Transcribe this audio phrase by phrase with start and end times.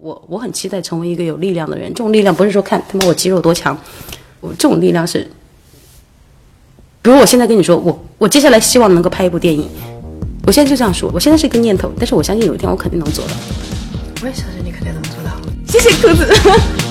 [0.00, 1.88] 我我很期待成为一个有力量的人。
[1.92, 3.76] 这种力量不是说看他妈我肌肉多强，
[4.40, 5.30] 我这种力量是，
[7.02, 9.68] 比如我现在跟你说，我我接下来希望能够拍一部电影，
[10.46, 13.34] 我现在就这样说，我现在是一个念头，但是我相信有一天我肯定能做到。
[14.22, 15.30] 我也相信你肯定能做到。
[15.66, 16.89] 谢谢兔子。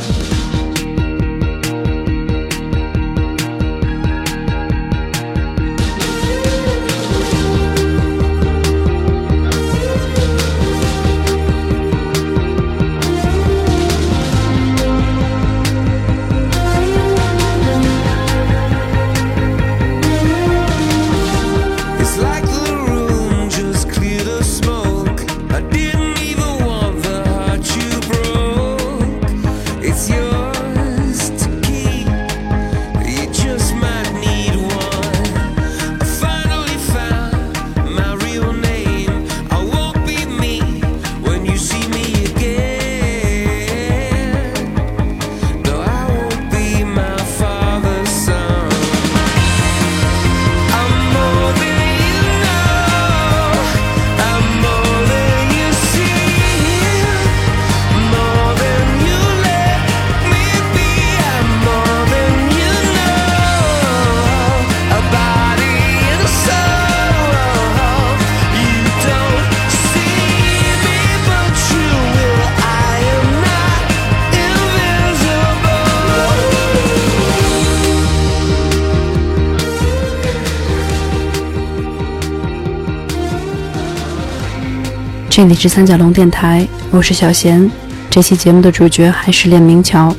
[85.40, 87.72] 这里是三角龙电台，我是小贤。
[88.09, 90.14] 这期节目的主角还是练明桥。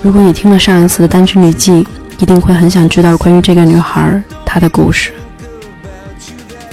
[0.00, 1.72] 如果你听了上一次的《单身女记》，
[2.20, 5.12] 一定会很想知道关于这个女孩她的故事。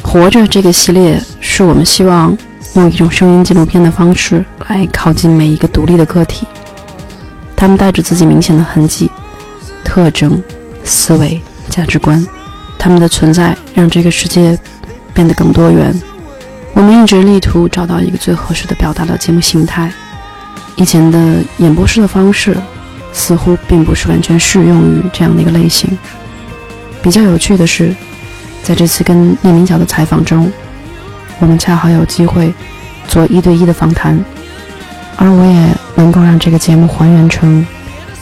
[0.04, 2.38] 活着这个系列是我们希望
[2.76, 6.45] 用一种声音纪录片的方式来靠近每一个独立的个体。
[7.56, 9.10] 他们带着自己明显的痕迹、
[9.84, 10.40] 特征、
[10.84, 12.23] 思维、价值观，
[12.77, 14.56] 他们的存在让这个世界
[15.16, 16.00] 变得更多元。
[16.77, 19.92] 我们一直力图找到一个最合适的表达的节目形态。
[20.76, 22.55] 以前的演播室的方式，
[23.11, 25.98] 似乎并不是完全适用于这样的一个类型。
[27.02, 27.95] 比较有趣的是，
[28.61, 30.52] 在这次跟聂明角的采访中，
[31.39, 32.54] 我们恰好有机会
[33.08, 34.23] 做一对一的访谈，
[35.15, 37.65] 而我也能够让这个节目还原成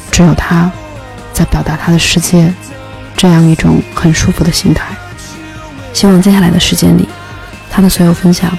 [0.09, 0.71] 只有他
[1.33, 2.53] 在表达他的世界
[3.17, 4.95] 这样一种很舒服的心态。
[5.91, 7.05] 希望接下来的时间里。
[7.75, 8.49] 他的所有分享，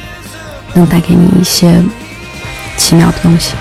[0.75, 1.83] 能带给你一些
[2.77, 3.55] 奇妙的东西。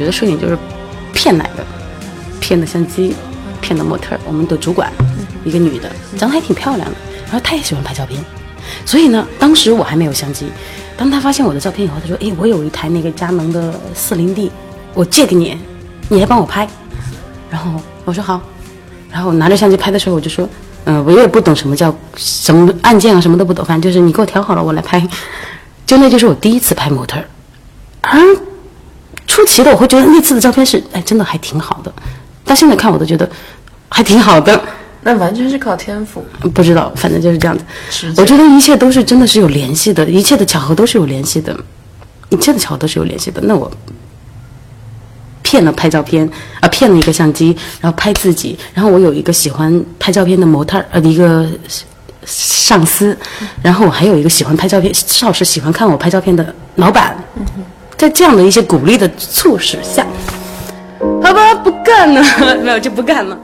[0.00, 0.56] 觉得摄影就是
[1.12, 1.62] 骗来的，
[2.40, 3.14] 骗的相机，
[3.60, 4.18] 骗的模特。
[4.26, 4.90] 我们的主管，
[5.44, 6.96] 一个女的，长得还挺漂亮的，
[7.26, 8.18] 然后她也喜欢拍照片。
[8.86, 10.46] 所以呢，当时我还没有相机。
[10.96, 14.50] 当她发现我的照片以后，她说：“哎，我有一台那个佳能的四零 D，
[14.94, 15.58] 我借给你，
[16.08, 16.66] 你来帮我拍。”
[17.50, 18.40] 然后我说好。
[19.12, 20.48] 然后拿着相机拍的时候，我就说
[20.86, 25.06] ：“嗯，我也不懂什么叫什么按键啊，什么都不懂，反正就是你给我调好了，我来拍。”
[25.84, 27.18] 就那就是我第一次拍模特，
[28.00, 28.18] 而。
[29.30, 31.92] 出奇的，我会觉得那次的照片是，哎，真的还挺好的。
[32.44, 33.30] 到现在看，我都觉得
[33.88, 34.60] 还挺好的。
[35.02, 36.24] 那完全是靠天赋。
[36.52, 37.64] 不知道，反正就是这样子。
[38.16, 41.56] 我觉得一切都是真的是有联系的，一切的巧合都是有联系的，
[42.30, 43.40] 一切的巧合都是有联系的。
[43.44, 43.70] 那我
[45.42, 51.48] 骗了拍照片，啊，骗了一个相机，然后拍自己，然后我有一个喜欢拍照片的模特，呃，一个
[52.26, 53.16] 上司，
[53.62, 57.16] 然后我还有一个喜欢拍照片，少是喜欢看我拍照片的老板。
[58.00, 60.06] 在这样的一些鼓励的促使下，
[61.22, 62.22] 好吧，不干了，
[62.64, 63.36] 没有就不干了。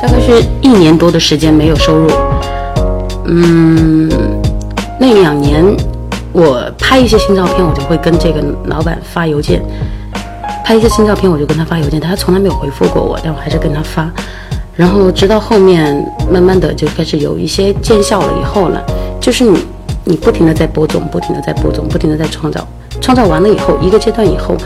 [0.00, 2.10] 大概是一年多的时间没有收入，
[3.26, 4.08] 嗯，
[4.98, 5.62] 那两年。
[6.32, 9.60] 我拍一些新照片，我就会跟这个老板发邮件；
[10.64, 14.10] 拍一些新照片，我就跟他发邮件，他从来没有回复过我，但我还是跟他发。
[14.76, 18.80] 然后直到后面慢慢的就开始有一些见效了以后呢，
[19.20, 19.66] 就是你
[20.04, 22.66] 你不停的在播种，不停的在播种，不停的在创造，
[23.00, 24.56] 创造完了以后，一个阶段以后，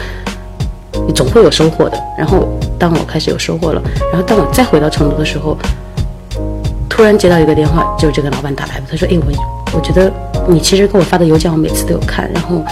[1.06, 1.99] 你总会有收获的。
[2.16, 2.46] 然后
[2.78, 3.82] 当我开始有收获了，
[4.12, 5.56] 然后当我再回到成都的时候，
[6.88, 10.12] 突然接到一个电话，就是这个老板打来的，他说：“哎，我我觉得
[10.49, 12.62] 你其实给我发的邮件我每次都有看，然后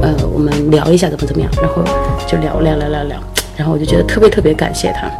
[0.00, 1.82] 呃我们聊一下怎么怎么样，然后
[2.26, 3.16] 就聊聊聊聊聊。”
[3.56, 5.10] 然后我就觉得特别特别感谢他，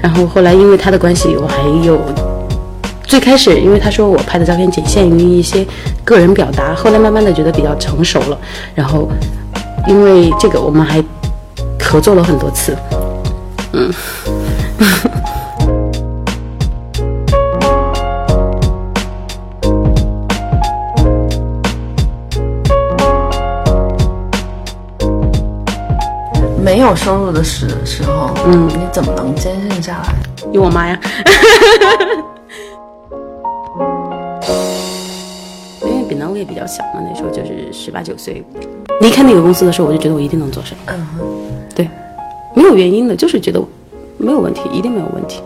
[0.00, 2.00] 然后后来因为他的关系，我还有
[3.02, 5.66] 最开始因为他说我拍的照片仅限于一些
[6.04, 8.38] 个人表达，后来慢慢的觉得比较成熟了，
[8.74, 9.08] 然后
[9.88, 11.02] 因为这个我们还
[11.80, 12.76] 合作了很多次，
[13.72, 13.92] 嗯。
[26.72, 30.14] 没有收入的时时候，嗯，你怎么能坚信下来？
[30.52, 30.98] 有我妈呀，
[35.82, 38.42] 因为本来我也比较小嘛，那时候就是十八九岁，
[39.02, 40.74] 离开那个公司的时候，我就觉得我一定能做上。
[40.86, 41.06] 嗯，
[41.74, 41.86] 对，
[42.54, 43.62] 没有原因的，就是觉得
[44.16, 45.42] 没有问题，一定没有问题。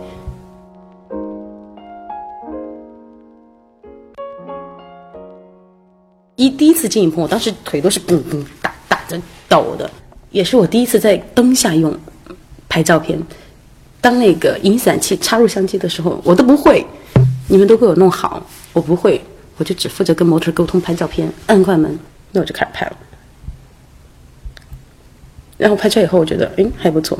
[6.37, 9.90] 一第一次进影棚，我当时腿都是嘣嘣打打着抖的。
[10.37, 11.99] 也是我第一次在灯下用
[12.69, 13.19] 拍照片。
[14.03, 16.85] 当那个引闪器插入相机的时候，我都不会，
[17.49, 19.19] 你们都给我弄好，我不会，
[19.56, 21.99] 我就只负责跟模特沟通拍照片，按快门，
[22.33, 22.97] 那我就开始拍了。
[25.56, 27.19] 然后拍出来以后，我觉得，哎，还不错。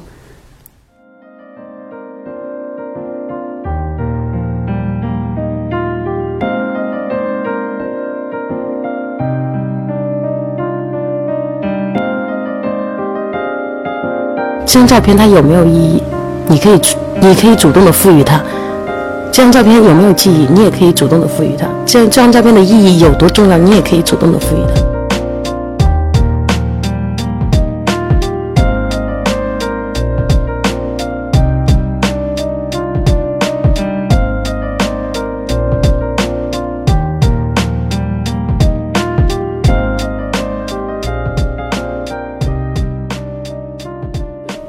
[14.76, 16.02] 这张照片它有没有意义？
[16.49, 16.78] 你可以，
[17.19, 18.38] 你可以主动的赋予它。
[19.32, 20.46] 这张照片有没有记忆？
[20.52, 21.67] 你也可以主动的赋予它。
[21.87, 23.56] 这这张照片的意义有多重要？
[23.56, 24.85] 你也可以主动的赋予它。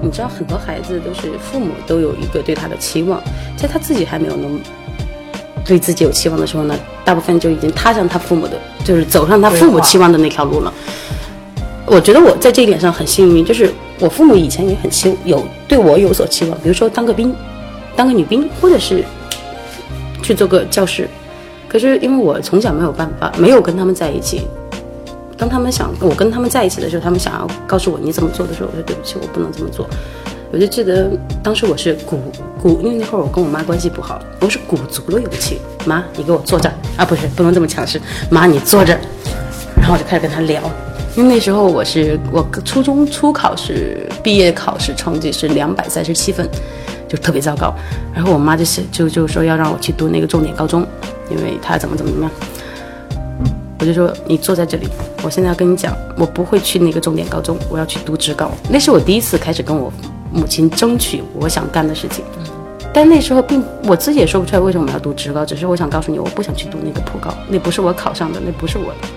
[0.07, 3.21] 你知道很多孩子都是父母都有一个对他的期望，
[3.57, 4.57] 在他自己还没有能
[5.65, 6.73] 对自己有期望的时候呢，
[7.03, 8.53] 大部分就已经踏上他父母的，
[8.85, 10.73] 就是走上他父母期望的那条路了。
[11.85, 13.69] 我觉得我在这一点上很幸运，就是
[13.99, 17.35] 我父母以前也很期有对我有所期望，比如说当个兵，
[17.93, 19.03] 当个女兵，或者是
[20.23, 21.05] 去做个教师。
[21.67, 24.47] 可是因为我从小没有办法，没有跟他们在一起。
[25.37, 29.87] 当他们想我跟他们在一起的时候，他们想要告诉我你怎么做的时候，我说对不起，我不能这么做。
[30.51, 31.11] 我就记得
[31.43, 32.19] 当时我是鼓
[32.61, 38.01] 鼓，因为那会儿我跟我妈关系不好，我是鼓足了勇气，妈，你给我坐这儿啊，不是不能这么强势，
[38.31, 38.99] 妈你坐这儿，
[39.75, 40.61] 然后我就开始跟他聊，
[41.15, 46.49] 因为那时候我是我初中初考试毕业考试成绩是两百三十七分，
[47.09, 47.75] 就特别糟糕，
[48.15, 50.87] 然后我妈就是就就说要让我去读那个重点高中，
[51.29, 52.31] 因为她怎么怎么怎么样。
[53.79, 54.87] 我就说你坐在这里，
[55.23, 58.49] 我现在要跟你讲，我不会去那个重点高中，我要去读职高。
[58.69, 59.91] 那是我第一次开始跟我
[60.31, 62.25] 母亲争取我想干的事情，
[62.93, 69.07] 但那时候并我自己也说不出来为什么要读职高，只是我想告诉你，我不想去读那个普高，那不是我考上的，那不是我的。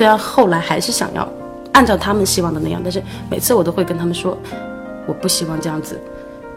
[0.00, 1.28] 虽然后来还是想要
[1.72, 4.34] 按照他们希望的那样，但是每次我都会跟他们说，
[5.04, 6.00] 我不希望这样子。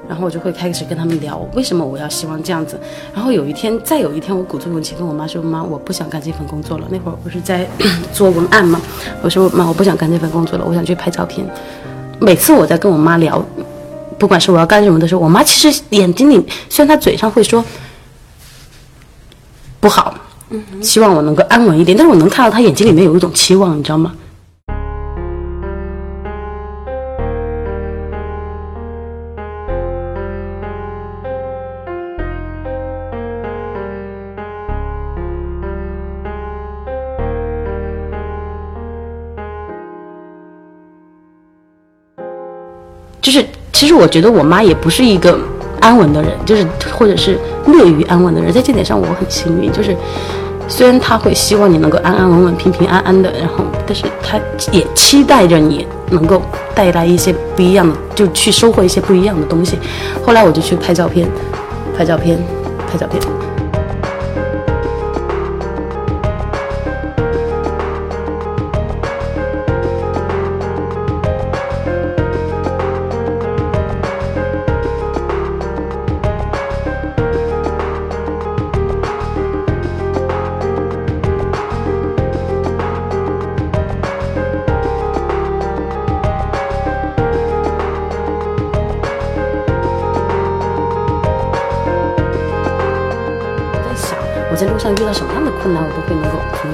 [0.07, 2.79] 然后我就会开始跟他们聊，为什么我要希望这样子。
[3.13, 7.67] 然后有一天，再有一天，我鼓足勇气跟我妈说：“妈，我不想干这份工作了。”那会儿不是在
[8.13, 8.79] 做文案吗？
[9.21, 11.45] 我说：“妈，我不想干这份工作了，我想去拍照片。”
[12.21, 13.45] 每次我在跟我妈聊，
[14.17, 17.61] 不管是我要干什么的时候，我妈其实眼睛里，虽然她嘴上会说
[19.81, 20.15] 不好。
[20.81, 24.13] 希望我能够安稳一点，但是我能看到他眼睛里面有一种期望，你知道吗？
[43.21, 45.39] 就是，其实我觉得我妈也不是一个
[45.83, 46.65] 安稳的人，就是
[46.97, 47.37] 或者是
[47.67, 49.95] 乐于安稳的人，在这点上我很幸运，就是。
[50.65, 54.39] 虽然他会希望你能够安安稳稳、平平安安的，然后，但是他
[54.71, 56.41] 也期待着你能够
[56.73, 59.77] 带来一些不一样的，就去收获一些不一样的东西。
[60.25, 61.27] 后来我就去拍照片，
[61.97, 62.41] 拍照片，
[62.89, 63.21] 拍照片。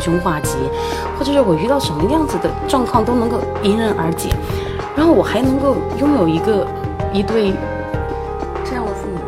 [0.10, 0.58] 能够逢凶化吉，
[1.18, 4.30] 或者是我遇到什么样子的状况都能够迎刃而解，
[4.96, 6.66] 然后我还能够拥有一个
[7.14, 7.54] 一对
[8.66, 9.20] 这样的父母。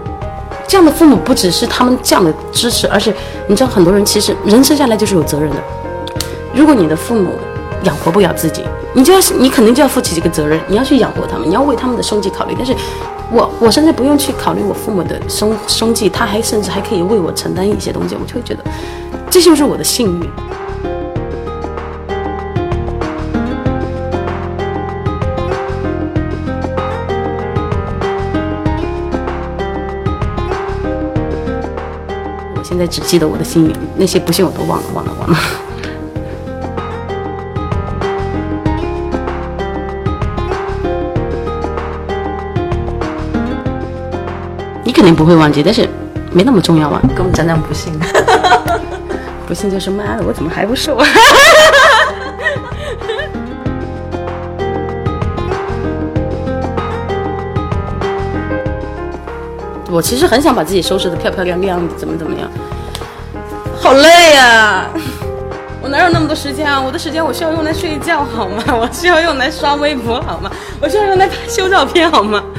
[0.68, 3.14] 这样的父母，不只是他们这样的支持，而且
[3.48, 5.58] 你知道，很多人其实人生下来就是有责任的。
[6.54, 7.32] 如果你的父母
[7.84, 12.56] 养活不了自己，你就要你肯定就要负起这个责任，你要去养活他们，你要为他们的生计考虑。
[12.58, 12.76] 但是，
[13.32, 18.64] 我我甚至不用去考虑我父母的生生计，他还甚至还可以为我承担一些东西，我就会觉得
[19.30, 20.30] 这就是我的幸运。
[32.72, 35.38] 现在只记得我的幸运，那些不幸我都忘了，忘了，忘了。
[44.86, 45.86] 你肯定不会忘记，但是
[46.32, 47.02] 没那么重要吧？
[47.14, 47.92] 给我们讲讲不幸。
[49.46, 50.98] 不幸就是妈的，我怎么还不瘦？
[59.94, 62.50] 我其实很想把自己收拾的漂漂亮亮的，怎么怎么样？
[63.82, 64.88] 好累呀！
[65.82, 66.80] 我哪有那么多时间啊？
[66.80, 68.64] 我的时间我需要用来睡觉好吗？
[68.80, 70.50] 我需要用来刷微博好吗？
[70.80, 72.44] 我需要用来拍修照片好吗？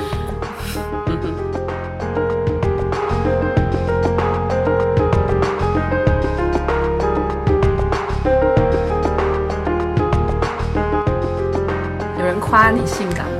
[12.19, 13.33] 有人夸你性感吗？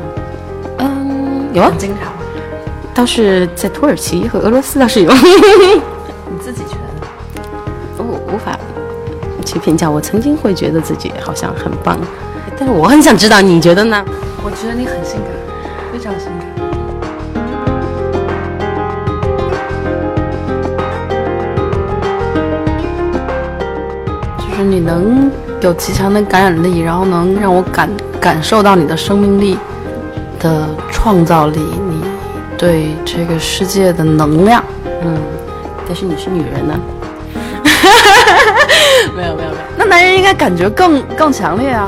[0.79, 2.13] 嗯，有啊，经常。
[2.95, 5.13] 倒是在土耳其和俄罗斯倒是有。
[9.63, 11.97] 评价，我曾经会觉得自己好像很棒，
[12.59, 14.05] 但是我很想知道你觉得呢？
[14.45, 15.31] 我觉得你很性感，
[15.93, 16.43] 非常性感。
[24.39, 27.89] 就是你能有极强的感染力，然后能让我感
[28.21, 29.57] 感受到你的生命力
[30.41, 32.03] 的创造力，你
[32.59, 34.63] 对这个世界的能量。
[35.05, 35.17] 嗯，
[35.87, 36.75] 但是你是女人呢？
[39.93, 41.87] 男人应该感觉更更强烈啊。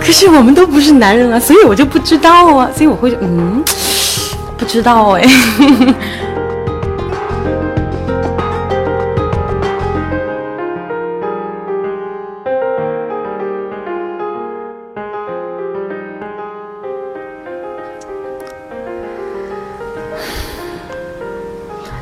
[0.00, 3.62] 可是我们都不是男人啊，所以我就不知道啊，所以我会嗯，
[4.56, 5.22] 不知道哎。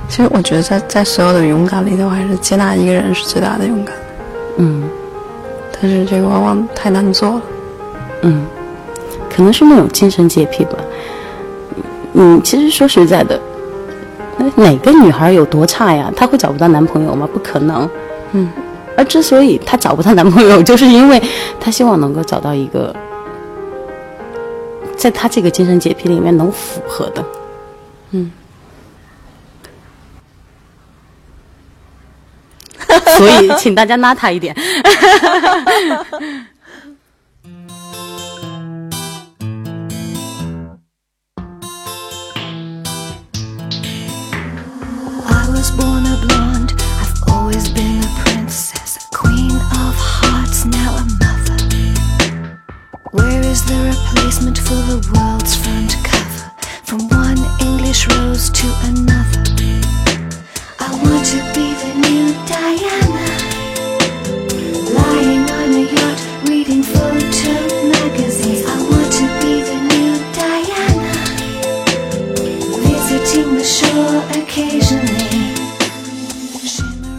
[0.09, 3.97] 其实我觉得在在所有的勇敢里头，还是接纳一个人是最大的勇敢。
[4.59, 4.89] 嗯
[5.81, 7.43] 但是这个往往太难做了。
[8.23, 8.45] 嗯，
[9.35, 10.73] 可能是那种精神洁癖吧。
[12.13, 13.41] 嗯，其实说实在的，
[14.37, 16.13] 那哪个女孩有多差呀？
[16.15, 17.29] 她会找不到男朋友吗？
[17.33, 17.89] 不可能。
[18.33, 18.51] 嗯，
[18.97, 21.23] 而之所以她找不到男朋友， 就是因为
[21.59, 22.95] 她希望能够找到一个，
[24.97, 27.25] 在她这个精神洁癖里面能符合的。
[28.11, 28.31] 嗯，
[33.17, 34.55] 所以请大家拉她一点。
[45.27, 46.73] I was born a blonde.
[47.01, 51.57] I've always been a princess, a queen of hearts, now a mother.
[53.13, 56.51] Where is the replacement for the world's front cover?
[56.85, 59.43] From one English rose to another.
[60.79, 62.00] I want to be the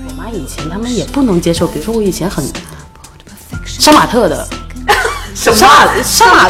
[0.08, 2.44] 我妈以前他们也不能接受，比如说我以前很
[3.66, 4.48] 杀马特的，
[5.36, 6.50] 杀马杀马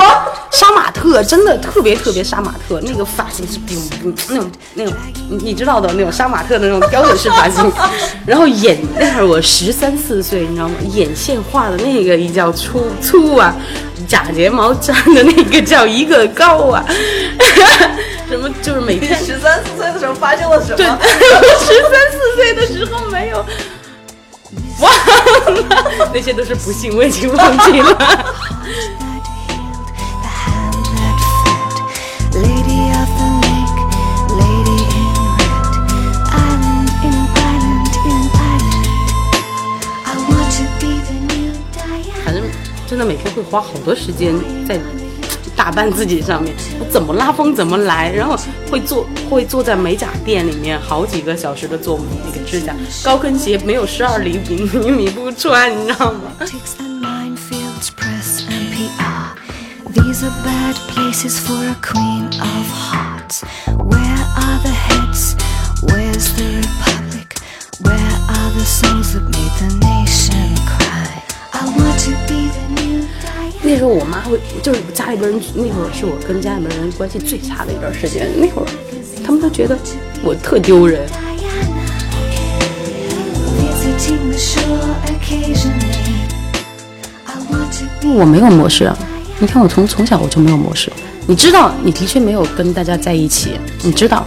[0.51, 3.73] 杀马特，真的特别特别杀马特，那个发型是不
[4.11, 4.93] 不那种那种
[5.29, 7.71] 你你知道的那种杀马特的那种标准式发型，
[8.25, 10.75] 然后眼那会儿我十三四岁，你知道吗？
[10.93, 13.55] 眼线画的那个一叫粗粗啊，
[14.07, 16.83] 假睫毛粘的那个叫一个高啊，
[18.29, 20.77] 什么就是每天十三四岁的时候发生了什么？
[20.77, 20.85] 对，
[21.65, 23.45] 十三四岁的时候没有
[24.81, 24.91] 忘
[25.53, 26.09] 了。
[26.13, 28.25] 那些都是不幸我已经忘记了。
[42.23, 42.43] 反正
[42.87, 44.33] 真的每天会花好多时间
[44.67, 44.79] 在
[45.61, 48.35] 打扮自己上面，我怎么拉风怎么来，然后
[48.71, 56.33] 会做会坐在美甲店里面好几个小时的做那个指甲，高跟鞋没有十二厘米厘米不穿，你知道吗
[59.93, 63.43] ？？These are bad places for a queen of hearts.
[63.77, 65.35] Where are the heads?
[65.83, 67.37] Where's the republic?
[67.83, 71.21] Where are the songs that made the nation cry?
[71.53, 73.05] I want to be the new
[73.63, 78.27] 那时候我妈会，就是家里边人，那会儿是我跟家里边人关系最差的一段时间。
[78.35, 78.67] 那会儿
[79.23, 79.77] 他们都觉得
[80.23, 81.07] 我特丢人，
[88.01, 88.97] 因为我没有模式啊。
[89.39, 90.91] 你看我从从小我就没有模式，
[91.27, 93.51] 你知道，你的确没有跟大家在一起，
[93.83, 94.25] 你知道，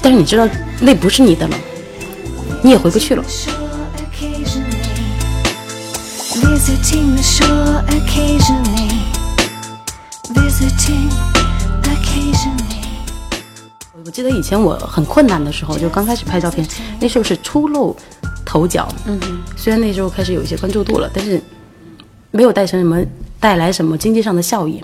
[0.00, 0.48] 但是你知道
[0.80, 1.56] 那不是你的了，
[2.62, 3.24] 你也回不去了。
[6.58, 8.90] Visiting the shore occasionally.
[10.34, 11.08] Visiting
[11.84, 12.82] occasionally.
[14.04, 16.66] 我记得以前我很困难的时候，就刚开始拍照片，
[16.98, 17.96] 那时候是初露
[18.44, 18.88] 头角。
[19.06, 19.20] 嗯
[19.56, 21.40] 虽然那时候开始有一些关注度了，但是
[22.32, 23.00] 没有带成什么
[23.38, 24.82] 带来什么经济上的效益，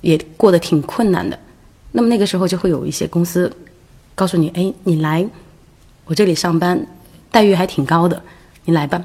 [0.00, 1.38] 也过得挺困难的。
[1.92, 3.48] 那么那个时候就会有一些公司
[4.16, 5.24] 告诉你，哎，你来
[6.06, 6.84] 我这里上班，
[7.30, 8.20] 待遇还挺高的，
[8.64, 9.00] 你来吧。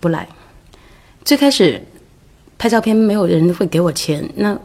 [0.00, 0.28] 不来。
[1.24, 1.82] 最开始
[2.56, 4.58] 拍照片没有人会给我钱，那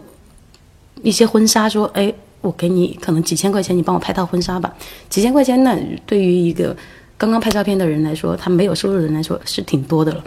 [1.02, 4.74] 一些婚纱说，哎，我给你可能几千块钱，你帮我拍套婚纱吧。
[5.10, 6.76] 几千块钱那对于一个
[7.18, 10.24] 刚刚拍照片的人来说，他没有收入的人来说是挺多的了。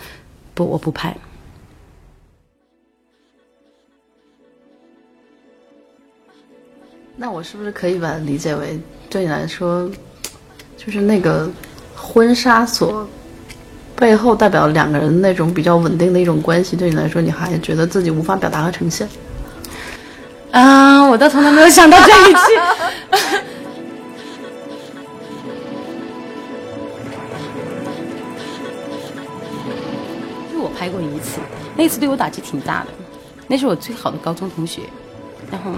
[0.55, 1.17] 不，我不拍。
[7.17, 9.91] 那我是不是可以把它理解为，对你来说，
[10.77, 11.51] 就是那个
[11.95, 13.09] 婚纱所
[13.97, 19.09] 背后代表两个人那种比较稳定的一种关系，对你来说，你还觉得自己无法表达和呈现？
[20.53, 22.41] 啊，我倒从来没有想到这一期。
[30.53, 31.41] 就我拍过一次，
[31.75, 32.89] 那次对我打击挺大的。
[33.49, 34.83] 那是我最好的高中同学，
[35.51, 35.71] 然后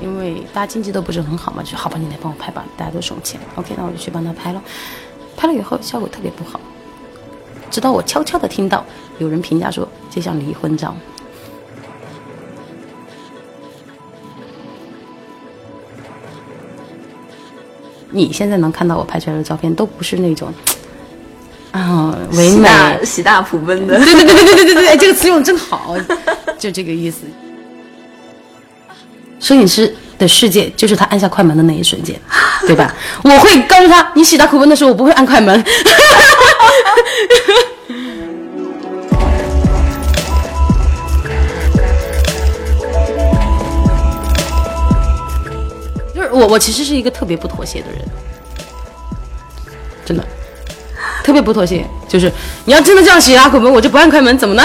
[0.00, 3.40] 因为大家经济都不是很好嘛，就说好吧，你来帮我拍吧，大家都省钱。
[3.54, 4.60] OK，那我就去帮他拍了。
[5.36, 6.60] 拍了以后效果特别不好，
[7.72, 8.84] 直到我悄悄的听到
[9.18, 10.94] 有人评价说这像离婚照。
[18.10, 20.52] 你现在能看到我拍出来的照片，都不是那种
[21.70, 22.68] 啊唯美，
[23.02, 23.96] 喜大普奔的。
[23.96, 25.96] 对对对对对对对对，这个词用的真好，
[26.58, 27.22] 就这个意思。
[29.40, 32.14] 摄影师的世界就是他按下快门的那一瞬间，
[32.66, 32.94] 对吧？
[33.24, 35.64] 我会告诉他，你喜大普奔的时候，我不会按快门。
[46.14, 48.00] 就是我，我其实是一个特别不妥协的人，
[50.04, 50.24] 真的。
[51.24, 52.32] 特别不妥协，就是
[52.64, 54.62] 你要真的这样写啊，鬼门，我就不按开门，怎么呢？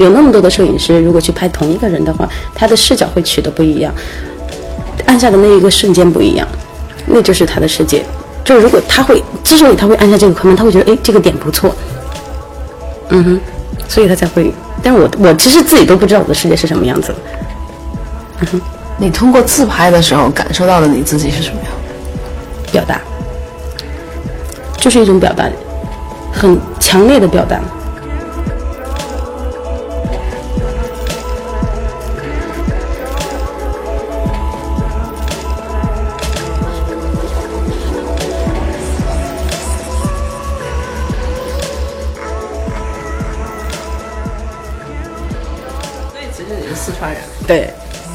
[0.00, 3.92] 有那么多的摄影师，如果去拍同一个人的话，他的视角会取得不一样，
[5.06, 6.48] 按下的那一个瞬间不一样，
[7.06, 8.02] 那就是他的世界。
[8.42, 11.74] 就如果他会，之所以他会按下这个快门，他会觉得哎这个点不错，
[13.10, 13.40] 嗯哼，
[13.88, 14.50] 所以他才会。
[14.82, 17.14] 但是我我其实自己都不知道我的世界是什么样子
[18.40, 18.60] 嗯哼。
[18.96, 21.70] 你通过自拍的时候感受到的你自己是什么样？
[22.72, 23.00] 表达，
[24.78, 25.44] 就是一种表达，
[26.32, 27.60] 很强烈的表达。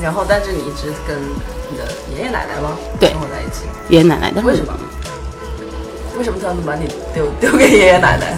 [0.06, 1.18] 然后但是你一直跟
[1.72, 1.84] 你的
[2.16, 2.78] 爷爷奶奶吗？
[3.00, 3.66] 对生活在一起。
[3.90, 4.72] 爷爷奶奶，但是为什么？
[6.16, 8.38] 为什么他们把你丢丢给爷爷奶奶？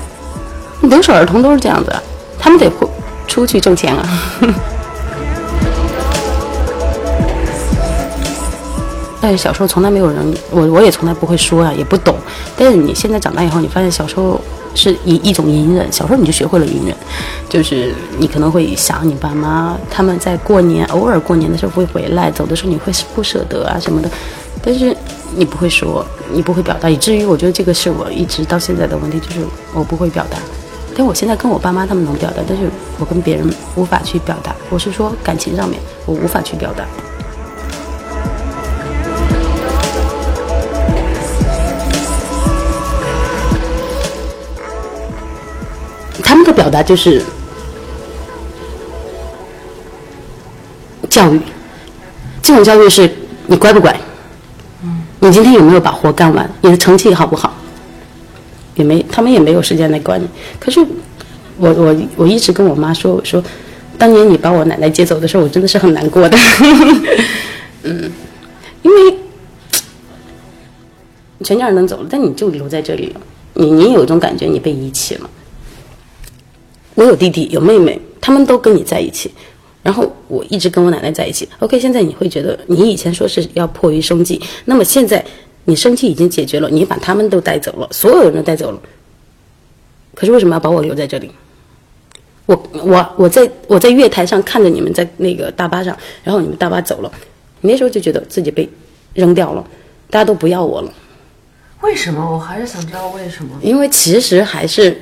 [0.84, 2.02] 留守儿童都是这样子啊，
[2.40, 2.90] 他们得出
[3.28, 4.08] 出去挣钱啊。
[9.20, 12.16] 但是小时候从来没有人，我我也从来不会说啊，也不懂。
[12.56, 14.40] 但是你现在长大以后，你发现小时候
[14.76, 16.96] 是一一种隐忍，小时候你就学会了隐忍，
[17.50, 24.10] 就是你可能会想你爸妈他们在过年，偶尔过年的时候会回来，走的时候你会不舍得啊什么的，
[24.62, 24.96] 但是
[25.36, 29.42] 你不会说，你不会表达，以至于我觉得这个是我一直到现在的问题，就是
[29.74, 30.38] 我不会表达。
[30.96, 34.56] 但我现在跟我爸妈他们能表达，但是我跟别人无法去表达。
[34.70, 36.84] 我是说感情上面，我无法去表达。
[46.28, 47.22] 他们的表达就是
[51.10, 51.40] 教育，
[52.42, 53.10] 这种教育是
[53.46, 53.98] 你乖不乖？
[55.22, 56.50] 你今天有没有把活干完？
[56.60, 57.56] 你的成绩好不好？
[58.76, 60.28] 也没，他们也没有时间来管你。
[60.60, 60.82] 可是
[61.56, 63.42] 我我我一直跟我妈说，我说
[63.98, 66.38] 当年你把我奶奶接走的时候，我真的是很难过的。
[67.84, 68.12] 嗯，
[68.82, 69.18] 因为
[71.42, 73.22] 全家人能走了，但你就留在这里了，
[73.54, 75.30] 你你有一种感觉你被遗弃了。
[76.98, 79.32] 我有弟弟有妹妹，他们都跟你在一起，
[79.84, 81.48] 然后我一直跟我奶奶在一起。
[81.60, 85.24] OK，现在你会觉得你以前说是要迫于生计，那么现在
[85.66, 88.82] 你生计已经解决了，你把他们都带走了，所有人都带走了，
[90.16, 91.30] 可是为什么要把我留在这里？
[92.48, 97.12] 我我我在我在月台上看着你们在那个大巴上，然后你们大巴走了，
[97.62, 98.68] 你那时候就觉得自己被
[99.14, 99.64] 扔掉了，
[100.10, 100.92] 大家都不要我了。
[101.82, 102.28] 为什么？
[102.34, 103.52] 我还是想知道为什么。
[103.62, 105.00] 因为其实还是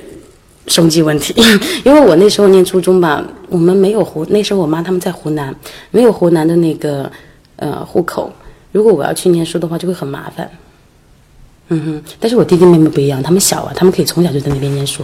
[0.66, 1.34] 生计问题，
[1.84, 5.54] 因为我那时候念初中吧，我们没有湖，那时候我妈他们在湖南，
[5.90, 7.10] 没有湖南的那个
[7.56, 8.32] 呃户口，
[8.72, 10.50] 如果我要去念书的话，就会很麻烦。
[11.68, 15.02] 嗯哼，但是我弟弟妹妹不一样，他们小啊，他们可以从小就在那边念书。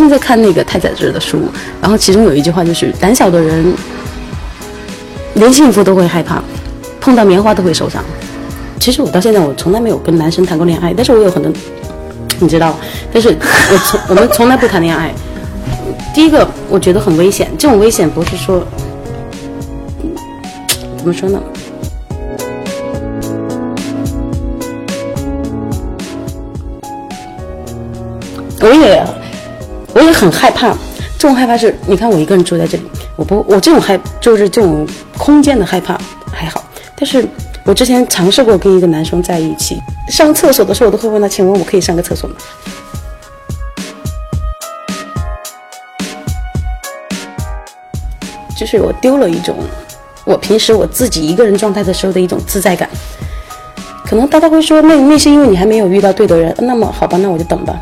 [0.00, 1.42] 近在看那个太宰治的书，
[1.78, 3.74] 然后其中有一句话就是：胆小的人
[5.34, 6.42] 连幸福都会害怕，
[7.02, 8.02] 碰到棉花都会受伤。
[8.78, 11.52] 其实我到现在我从来没有跟男生谈过恋爱，但是我有很多，
[12.38, 12.74] 你知道，
[13.12, 15.12] 但是我从我们从来不谈恋爱。
[16.14, 18.64] 第一个我觉得很危险，这种危险不是说
[20.96, 21.38] 怎么说呢？
[28.62, 29.04] 我也
[30.00, 30.74] 我也很害怕，
[31.18, 32.84] 这种害怕是，你看我一个人住在这里，
[33.16, 34.86] 我不，我这种害就是这种
[35.18, 35.98] 空间的害怕
[36.32, 36.64] 还好，
[36.96, 37.22] 但是
[37.64, 42.36] 我之前尝试过跟一个男生在一起，上厕所的时候我都会问他，请问我可以上个厕所吗？
[48.56, 49.54] 就是我丢了一种
[50.24, 52.88] 我平时我自己一个人状态的时候的一种自在感。
[54.06, 57.78] 可能大家会说，那那是因为你还没有遇到对的人，那么好吧，那我就等吧。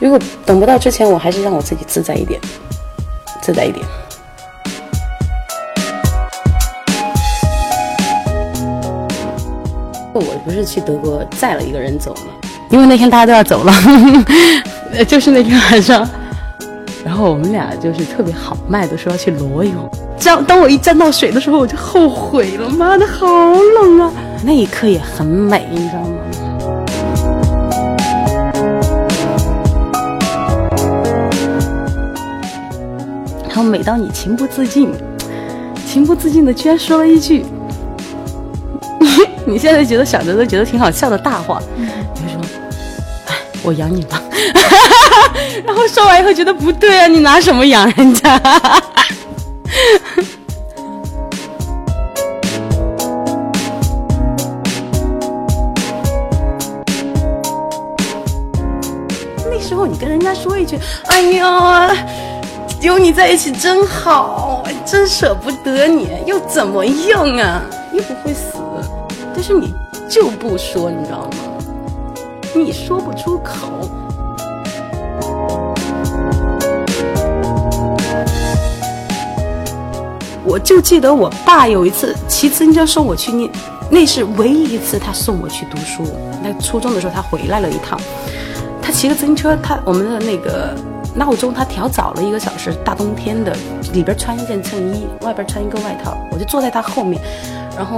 [0.00, 2.40] 如果等不到之前，我还是让我自己自在一点，
[3.40, 3.84] 自在一点。
[10.14, 12.32] 我不是去德国载了一个人走吗？
[12.70, 13.72] 因为那天大家都要走了，
[14.92, 16.08] 呃 就是那天晚上，
[17.04, 19.90] 然后我们俩就是特别豪迈的说要去裸泳。
[20.24, 24.12] 当当我一沾到水的时候，我就后悔了，妈的，好冷啊！
[24.44, 26.18] 那一刻也很美，你知道吗？
[33.58, 34.92] 后美到你情不自禁，
[35.84, 37.44] 情不自禁的居然说了一句，
[39.44, 41.86] 你现在觉得想着都觉得挺好笑的大话，你
[42.22, 42.40] 就说，
[43.26, 44.22] 哎，我养你吧。
[45.66, 48.40] 然后说完以后觉得不对啊，你拿什么养人家？
[59.50, 60.78] 那时候你跟人家说一句
[61.10, 61.90] ：“哎呀，
[62.80, 67.62] 有你在一起真好，真舍不得你，又怎么样啊？
[67.92, 68.58] 又不会死。”
[69.34, 69.74] 但是你
[70.08, 71.36] 就不说，你知道吗？
[72.54, 73.90] 你说不出口。
[80.44, 83.50] 我就记得我爸有一次骑自行车送我去念，
[83.90, 86.04] 那是唯一一次他送我去读书。
[86.42, 88.00] 那初中的时候他回来了一趟，
[88.80, 90.74] 他骑个自行车，他我们的那个
[91.18, 93.52] 闹钟他调早了一个小时，大冬天的，
[93.92, 97.20] 里边穿一件衬衣，外边穿一个外套，我就坐在他后面，
[97.76, 97.96] 然后，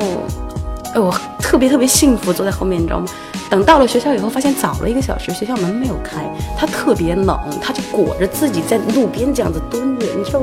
[0.94, 3.06] 哎，我特别特别幸福，坐在后面，你知道吗？
[3.50, 6.24] 等到了学校以后，发现早了一个小时，学校门没有开，
[6.56, 10.06] 他特别冷，他就裹着自己在路边这样子蹲着。
[10.16, 10.40] 你知道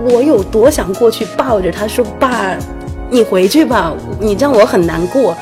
[0.00, 2.56] 我有多想过去抱着他说：“爸，
[3.08, 5.36] 你回去吧，你让我很难过。”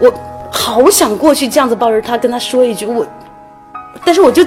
[0.00, 0.12] 我
[0.50, 3.06] 好想过去这样子抱着他，跟他说一句我，
[4.04, 4.44] 但是我就。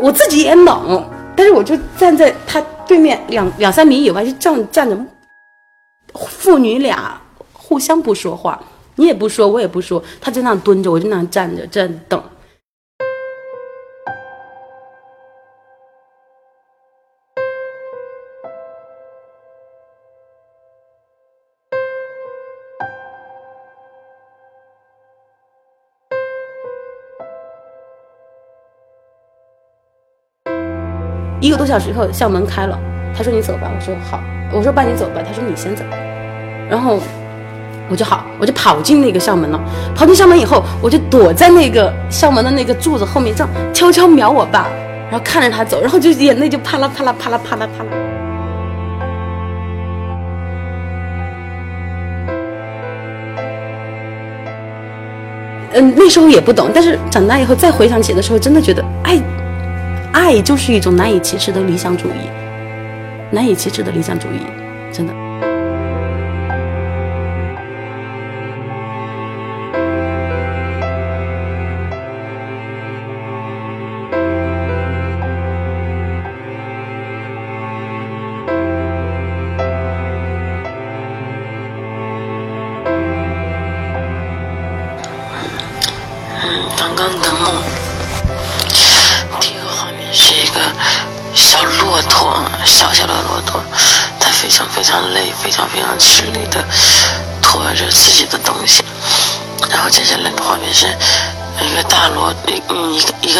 [0.00, 1.04] 我自己也冷，
[1.36, 4.98] 但是我就站在他对面两两三米以外，就站站着，
[6.14, 7.20] 父女俩
[7.52, 8.60] 互相不说话，
[8.96, 12.22] 你也不说，我也不说，他就那样蹲着，我就那样站着，站着等。
[31.50, 32.78] 一个多小时以后，校门开了，
[33.12, 34.20] 他说：“你走吧。”我说：“好。”
[34.54, 35.82] 我说：“爸，你走吧。”他说：“你先走。”
[36.70, 37.00] 然后
[37.88, 39.60] 我就好，我就跑进那个校门了。
[39.92, 44.68] 跑进校门以后，我就躲在那个校门的那个柱子后面，这样悄悄瞄我爸，
[45.10, 47.90] 然后看着他走，然后就眼泪就啪啦啪啦啪啦啪啦啪啦。
[55.72, 59.20] 嗯，那时候也不懂，但是长大以后再回想起的时候，真的觉得爱。
[60.12, 62.28] 爱就是一种难以启齿的理想主义，
[63.30, 64.40] 难以启齿的理想主义，
[64.92, 65.19] 真的。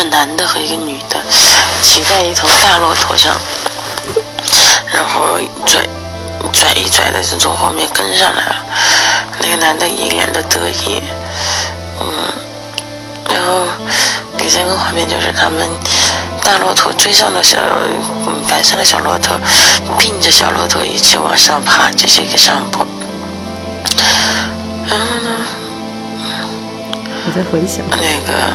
[0.00, 1.20] 个一个男的和一个女的
[1.82, 3.36] 骑在一头大骆驼上，
[4.92, 5.86] 然后拽
[6.52, 8.56] 拽一拽的就从后面跟上来了。
[9.40, 11.02] 那个男的一脸的得意，
[12.00, 12.06] 嗯。
[13.32, 13.66] 然后
[14.38, 15.68] 第三个画面就是他们
[16.42, 17.58] 大骆驼追上了小
[18.26, 19.38] 嗯白色的小骆驼，
[19.98, 22.86] 并着小骆驼一起往上爬，这是一个上坡。
[24.88, 25.30] 然后呢，
[27.26, 28.50] 我在回想那个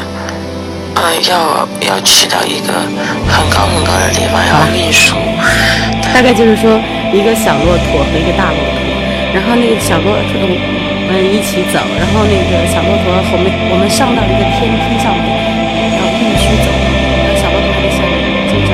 [0.95, 2.73] 呃要要去到一个
[3.27, 5.15] 很高很高的地方要运输，
[6.13, 6.79] 大概就是说
[7.13, 8.81] 一个小骆驼和一个大骆驼，
[9.33, 10.85] 然后那个小骆驼。
[11.07, 15.37] 我们一起走，然后那个小骆驼，后面我们上到一个天梯上面，
[15.93, 16.67] 然后必须走，
[17.21, 18.73] 然后小骆驼还在下面就走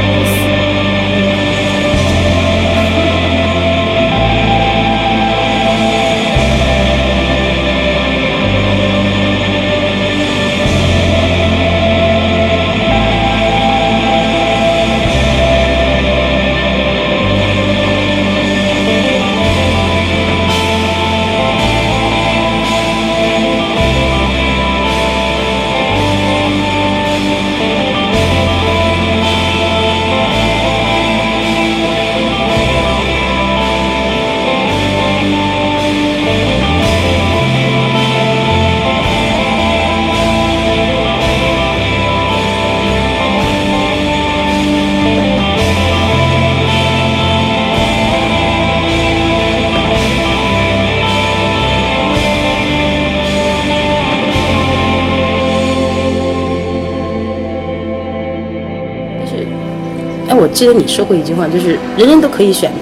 [60.52, 62.78] 记得你说过一句话，就是人人都可以选的。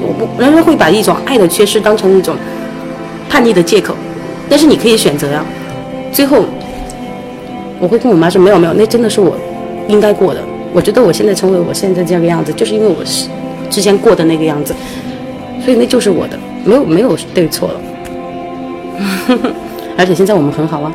[0.00, 2.34] 我不，人人会把一种爱的缺失当成一种
[3.28, 3.94] 叛逆的借口，
[4.48, 5.44] 但是你可以选择呀。
[6.10, 6.44] 最后，
[7.78, 9.36] 我会跟我妈说，没有没有，那真的是我
[9.88, 10.40] 应该过的。
[10.72, 13.28] 我觉得我现在成为我现在这个样子，就是因为我是
[13.68, 14.74] 之前过的那个样子，
[15.64, 17.80] 所以那就是我的，没有没有对错了。
[19.98, 20.92] 而且现在我们很好啊。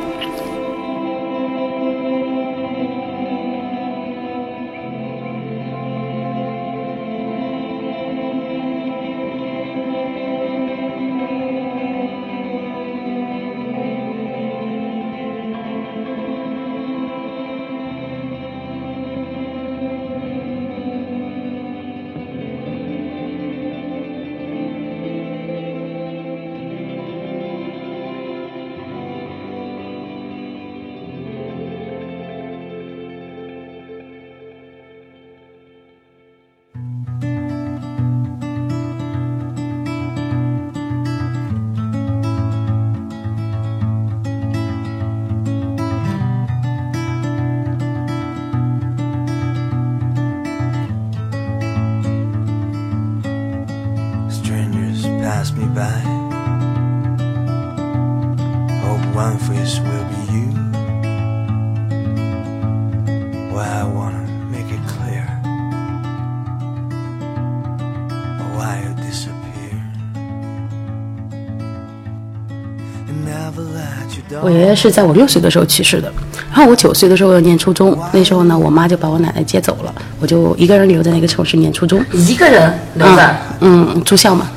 [74.78, 76.10] 是在我六岁的时候去世的，
[76.50, 82.00] 然后我九岁的时候要念初中，那时候呢，我妈就把我奶奶接走了，我就一个人留在那个城市念初中。
[82.12, 84.48] 一个人留在，嗯，嗯，住校嘛。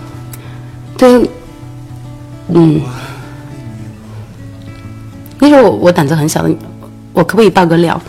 [0.97, 1.27] 对，
[2.49, 2.79] 嗯，
[5.39, 6.49] 那时候我我胆子很小的，
[7.11, 7.99] 我可不可以爆个料？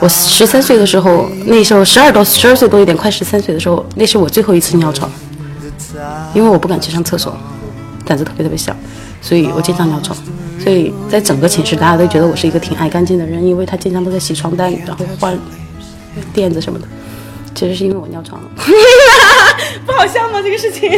[0.00, 5.10] 我十三岁的时候，那时候十二多十二岁多一点，快十三岁的时候，那是我最后一次尿床，
[6.32, 7.36] 因为我不敢去上厕所，
[8.06, 8.74] 胆子特别特别小，
[9.20, 10.16] 所以我经常尿床。
[10.62, 15.36] 所以在整个寝室，大家都觉得我是一个挺爱干净的人，因为他经常都在洗床单，然后换
[16.32, 16.86] 垫子什么的。
[17.54, 18.48] 其实是因为我尿床了，
[19.84, 20.40] 不好笑吗？
[20.40, 20.90] 这个事情。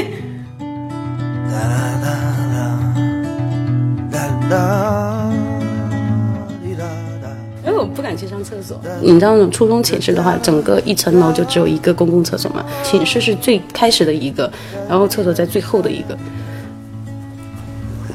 [7.72, 8.81] 为我不敢去上厕所。
[9.00, 14.50] 你知道那种初中寝室的话，整个一层楼就只有一个公共厕所嘛，寝室是最开始的一个，
[14.88, 16.16] 然后厕所在最后的一个。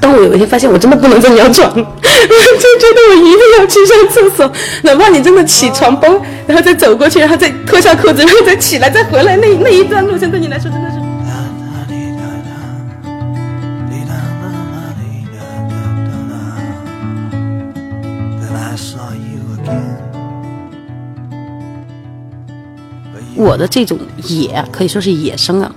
[0.00, 10.96] 当我有一天发现我真的不能再尿床， 我就觉得我一定要去上厕所，哪怕你真的起床崩，然后再走过去，然后再脱下裤子，然后再起来，再回来，那那一段路程对你来说真的是。
[23.36, 25.72] 我的这种野，可以说是野生啊，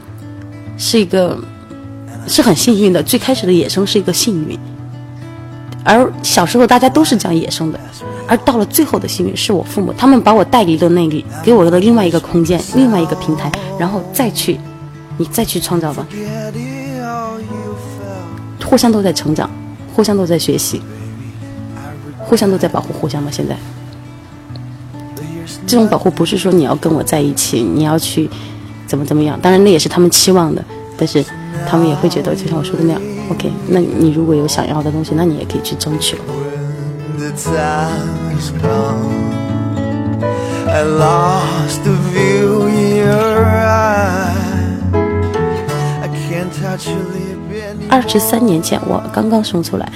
[0.77, 1.37] 是一个
[2.27, 3.01] 是很幸运的。
[3.03, 4.57] 最开始的野生是一个幸运，
[5.83, 7.79] 而小时候大家都是讲野生的，
[8.27, 14.59] 而到了最后的幸运是我父母，他们把我带离了那里，给我了另外一个空间，另外一个平台，然后再去，
[15.17, 16.05] 你再去创造吧。
[18.65, 19.49] 互相都在成长，
[19.93, 20.81] 互相都在学习，
[22.17, 23.29] 互相都在保护互相嘛。
[23.31, 23.55] 现在，
[25.67, 28.27] 这种保护不是说你要跟我在一起，你要去
[28.87, 30.63] 怎么怎么样，当然那也是他们期望的，
[30.97, 31.23] 但是
[31.67, 36.17] 他们也会觉得，就像我说的那样，OK，那你如果有想要的东西，那你也可以去争取。
[47.89, 49.87] 二十三年前，我刚刚生出来，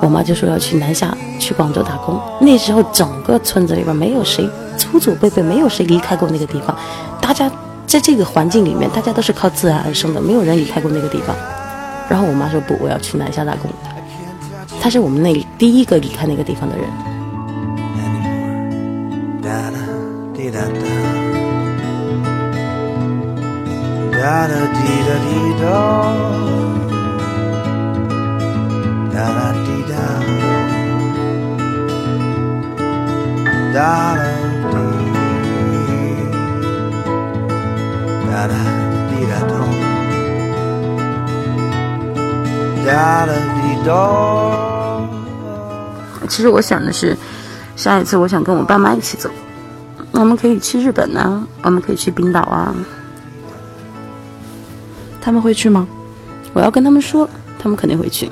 [0.00, 2.18] 我妈就说要去南下，去广州打工。
[2.40, 6.74] 那时候整个村子里边没有谁祖祖辈辈没有谁离开过那个地方，
[7.20, 7.50] 大家
[7.86, 11.34] 在这个环境里面，大家都是靠自然而生的，没有人离开过那个地方。
[12.08, 13.70] 然后我妈说不，我要去南下打工。
[14.80, 16.86] 她是我们那里第一个离开那个地方的人。
[38.36, 38.54] Da da
[39.08, 39.56] dee da do.
[42.84, 43.96] Da da dee do.
[46.28, 47.16] 其实我想的是，
[47.76, 49.30] 下一次我想跟我爸妈一起走，
[50.10, 52.74] 我们可以去日本啊，我们可以去冰岛啊。
[55.18, 55.88] 他们会去吗？
[56.52, 57.26] 我要跟他们说，
[57.58, 58.30] 他们肯定会去。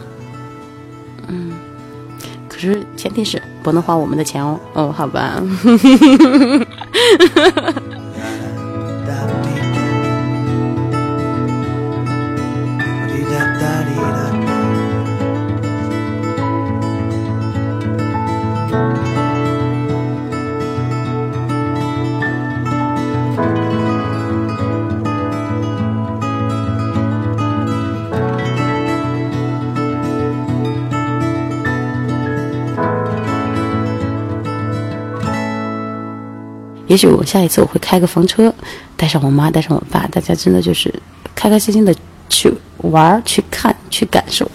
[1.28, 1.52] 嗯，
[2.46, 4.60] 可是前提是不能花我们的钱哦。
[4.74, 5.42] 哦，好吧。
[36.94, 38.54] 也许我下一次我会开个房车，
[38.96, 40.94] 带上我妈，带上我爸，大家真的就是
[41.34, 41.92] 开开心心的
[42.28, 44.48] 去玩、去看、去感受。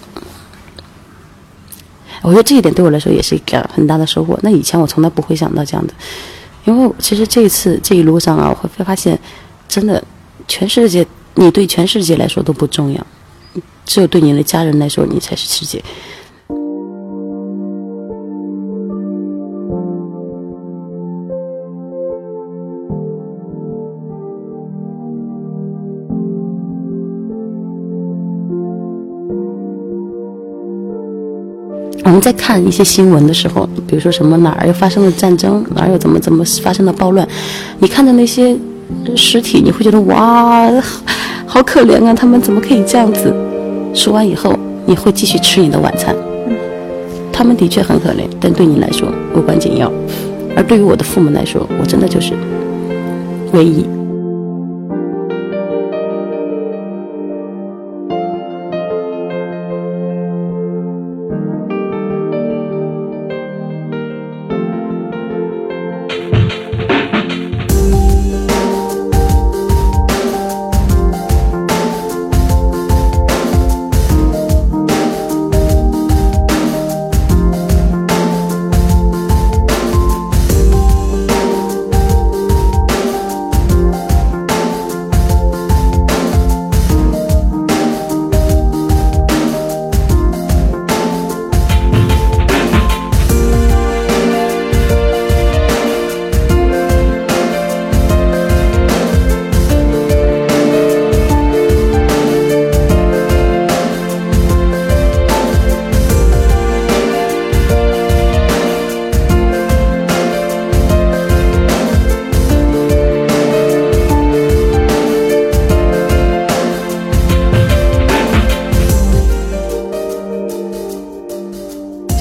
[2.22, 4.38] 我觉得这一点对我来说也是一个很大的收获。
[4.42, 5.92] 那以前我从来不会想到这样的，
[6.64, 9.18] 因为其实这一次这一路上啊，我会发现，
[9.68, 10.02] 真的，
[10.48, 13.06] 全世界你对全世界来说都不重要，
[13.84, 15.84] 只有对你的家人来说，你才是世界。
[32.04, 37.26] 我们在看一些新闻的时候，比如说什么哪儿又发生了战争，哪儿又怎么怎么发生了暴乱，
[37.78, 38.56] 你看着那些
[39.14, 40.68] 尸体，你会觉得哇，
[41.46, 43.32] 好可怜啊，他们怎么可以这样子？
[43.94, 46.14] 说完以后，你会继续吃你的晚餐。
[47.32, 49.90] 他们的确很可怜，但对你来说无关紧要。
[50.56, 52.32] 而对于我的父母来说，我真的就是
[53.52, 53.84] 唯一。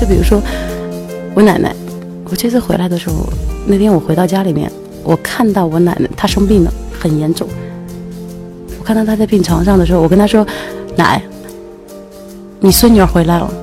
[0.10, 0.42] 比如说
[1.36, 1.74] 我奶奶，
[2.26, 3.30] 我这次回来的时候，
[3.68, 4.70] 那天我回到家里面，
[5.04, 7.48] 我看到我奶奶她生病了，很严重。
[8.80, 10.46] 我看到她在病床上的时候，我跟她说
[10.98, 11.22] ：“奶，
[12.60, 13.54] 你孙女儿回来了。”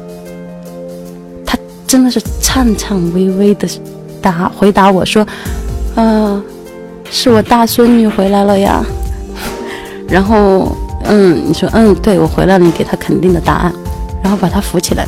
[1.44, 3.68] 她真的是颤颤巍巍的
[4.22, 5.26] 答回答我说
[5.97, 6.40] ：“啊，
[7.11, 8.84] 是我大孙女回来了呀。
[10.09, 13.72] ”然后，嗯，你说，嗯，对我回来了，你给她肯定的答案，
[14.22, 15.05] 然后把她扶起来。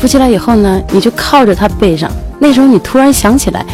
[0.00, 2.10] 扶起来以后呢，你就靠着他背上。
[2.38, 3.64] 那时候你突然想起来，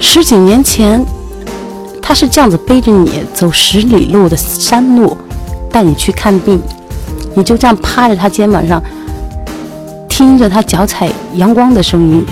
[0.00, 1.04] 十几年前
[2.02, 5.16] 他是这样子背着你走十里路的山路，
[5.70, 6.60] 带你去看病。
[7.36, 8.82] 你就这样趴着他肩膀上，
[10.08, 12.26] 听着他脚踩阳光的声音。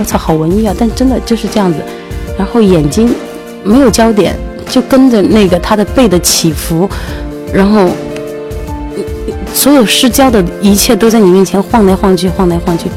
[0.00, 0.74] 我操，好文艺啊！
[0.76, 1.78] 但真的就是这样子。
[2.36, 3.14] 然后眼睛
[3.62, 4.34] 没有焦点，
[4.68, 6.90] 就跟着那个他的背的起伏，
[7.52, 7.88] 然后。
[9.52, 12.88] 所有失焦的一切都在你面前晃来晃去，晃来晃去。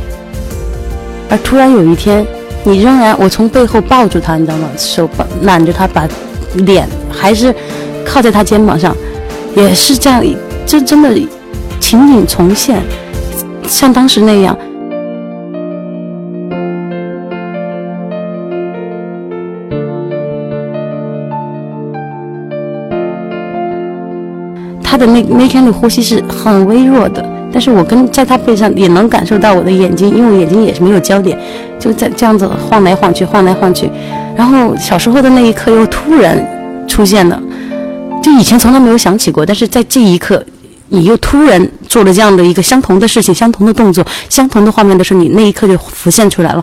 [1.29, 2.25] 而突然有一天，
[2.63, 4.69] 你仍然，我从背后抱住他，你知道吗？
[4.77, 6.07] 手抱揽着他，把
[6.55, 7.53] 脸还是
[8.05, 8.95] 靠在他肩膀上，
[9.55, 10.23] 也是这样，
[10.65, 11.09] 就真的
[11.79, 12.81] 情景重现，
[13.67, 14.57] 像当时那样。
[24.91, 31.39] 他的那那天的呼吸是很微弱的，但是我跟在他背上也能感受到我的眼睛，因为我眼睛也是没有焦点，
[31.79, 33.89] 就在这样子晃来晃去，晃来晃去。
[34.35, 36.37] 然后小时候的那一刻又突然
[36.89, 37.41] 出现了，
[38.21, 40.43] 就以前从来没有想起过，但是在这一刻，
[40.89, 46.61] 你又突然做了这样的一个相同的事情、相同的动作、相同的画面的时候，你那一刻就浮现出来了。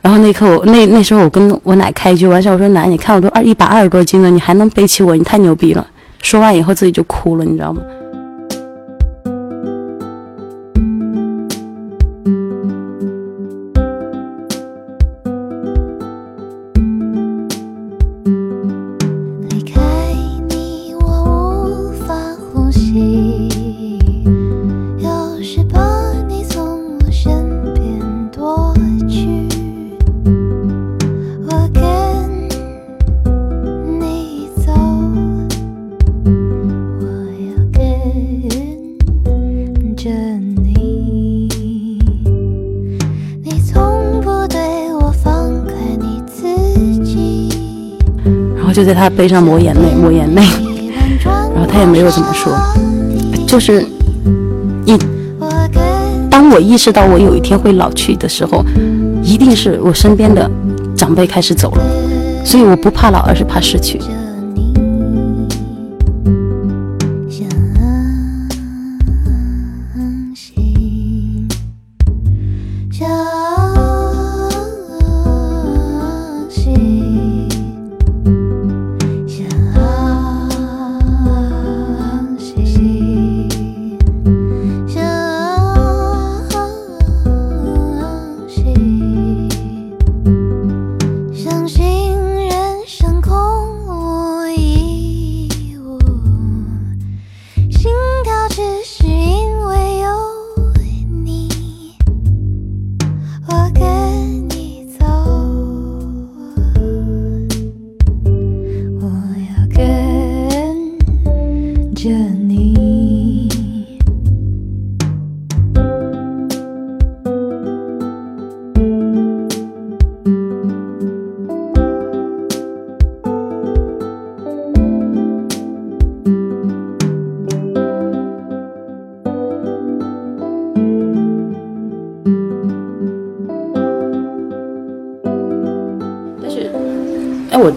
[0.00, 5.86] 然后那一刻，我那那时候我跟我奶开一句玩笑，我说奶，你看我都二一百二十多斤了，你还能背起我，你太牛逼了。
[6.22, 7.82] 说完以后自己就哭了，你知道吗？
[48.88, 50.42] 在他背上抹眼泪，抹眼泪。
[51.54, 52.56] 然后他也没有怎么说，
[53.46, 53.84] 就是
[54.86, 54.96] 一。
[56.30, 58.64] 当我意识到我有一天会老去的时候，
[59.22, 60.50] 一定是我身边的
[60.96, 61.82] 长辈开始走了，
[62.46, 64.00] 所以我不怕老，而是怕失去。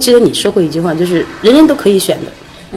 [0.02, 2.32] 记得你说过一句话，就是人人都可以选的。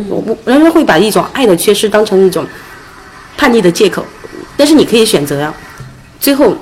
[0.09, 2.45] 我不，人人会把一种爱的缺失当成一种
[3.37, 4.05] 叛逆的借口，
[4.57, 5.55] 但是你可以选择呀。
[6.21, 6.55] 最后，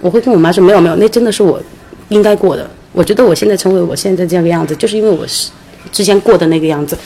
[0.00, 1.62] 我会跟我妈说，没有没有，那真的是我
[2.08, 2.68] 应该过的。
[2.92, 5.50] 我觉得我现在成为我现在这个样子，就是因为我是
[5.92, 6.98] 之前过的那个样子，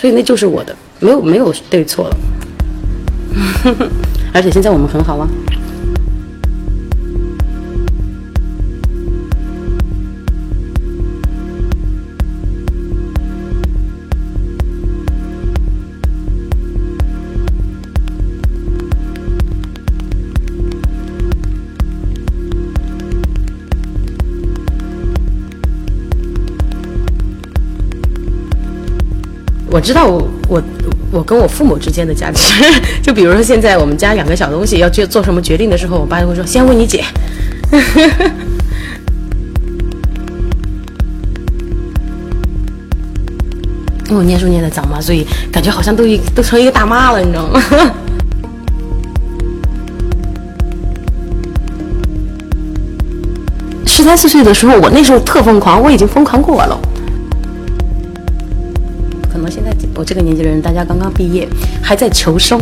[0.00, 2.16] 所以那就是我的，没有没有对错了。
[4.32, 5.28] 而且现在我们很好啊。
[29.72, 30.62] 我知道我我
[31.10, 32.42] 我跟我父母之间的价值，
[33.02, 37.02] 就比如说现在我们家养个小东西要去做什么决定的时候，我爸就会说先问你姐。
[44.14, 47.62] 我念书念的早嘛，所以感觉好像都一都成一个大妈了，你知道吗？
[53.86, 56.78] 十三四岁的时候，我那时候特疯狂，我已经疯狂过了。
[59.42, 61.48] 可能现在我这个年纪的人，大家刚刚毕业，
[61.82, 62.56] 还在求生。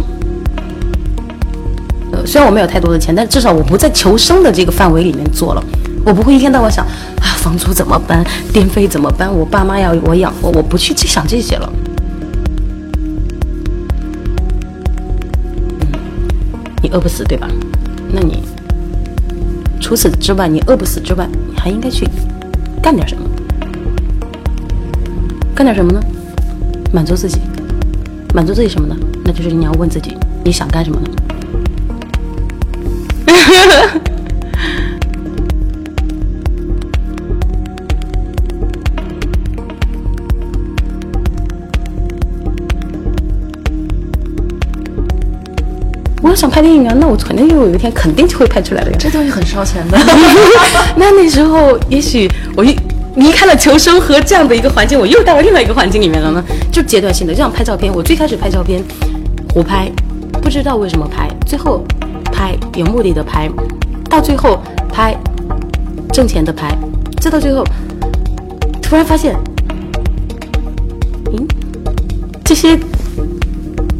[2.10, 5.62] 呃，虽然我没有太多的钱，但至少我不在求生的这个范围里面做了。
[6.06, 11.70] 我不会一天到晚想啊，房租怎么办，电费怎么办，我爸妈要我养我，我不去去想这些了。
[16.82, 17.46] 你饿不死对吧？
[18.10, 18.42] 那你
[19.82, 22.08] 除此之外，你饿不死之外，你还应该去
[22.82, 23.22] 干点什么？
[25.54, 26.00] 干点什么呢？
[26.92, 27.38] 满足自己，
[28.34, 28.96] 满足自己什么呢？
[29.24, 31.08] 那就是你要问自己，你想干什么呢？
[46.22, 48.96] 我要想拍电影啊，那我肯定有一天肯定就会拍出来的呀。
[49.00, 49.98] 这东西很烧钱的。
[50.96, 52.76] 那那时候也许我一
[53.20, 56.42] 离开了求生和这样的一个环境，我又到了另外一个环境里面了呢，
[56.72, 57.92] 就阶段性的，就像拍照片。
[57.94, 58.82] 我最开始拍照片，
[59.52, 59.90] 胡拍，
[60.40, 61.84] 不知道为什么拍，最后
[62.32, 63.46] 拍有目的的拍，
[64.08, 64.58] 到最后
[64.90, 65.14] 拍
[66.10, 66.74] 挣钱的拍，
[67.20, 67.62] 再到最后
[68.80, 69.36] 突然发现，
[71.32, 71.46] 嗯，
[72.42, 72.78] 这些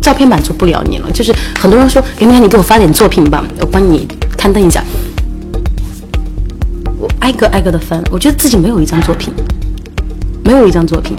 [0.00, 1.10] 照片满足不了你了。
[1.12, 4.08] 就是很多人说，刘明，你给我发点作品吧，我帮你
[4.38, 4.82] 刊登一下。
[7.20, 9.32] 我挨个挨个的翻，我觉得自己没有一张作品，
[10.42, 11.14] 没有一张作品，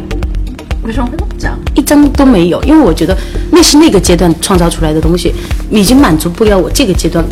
[0.83, 1.57] 为什么会这么讲？
[1.75, 3.15] 一张都没有，因为我觉得
[3.51, 5.31] 那是那个阶段创造出来的东西，
[5.69, 7.23] 已经满足不了我这个阶段，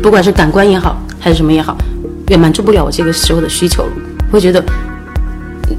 [0.00, 1.76] 不管是感官也好，还是什么也好，
[2.28, 3.90] 也满足不了我这个时候的需求了。
[4.30, 4.64] 我会觉得，
[5.68, 5.76] 嗯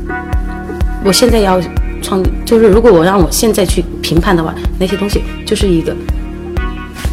[1.06, 1.60] 我现在要
[2.02, 5.96] 创，就是如果我让我现在去评判的话，那些东西就是一个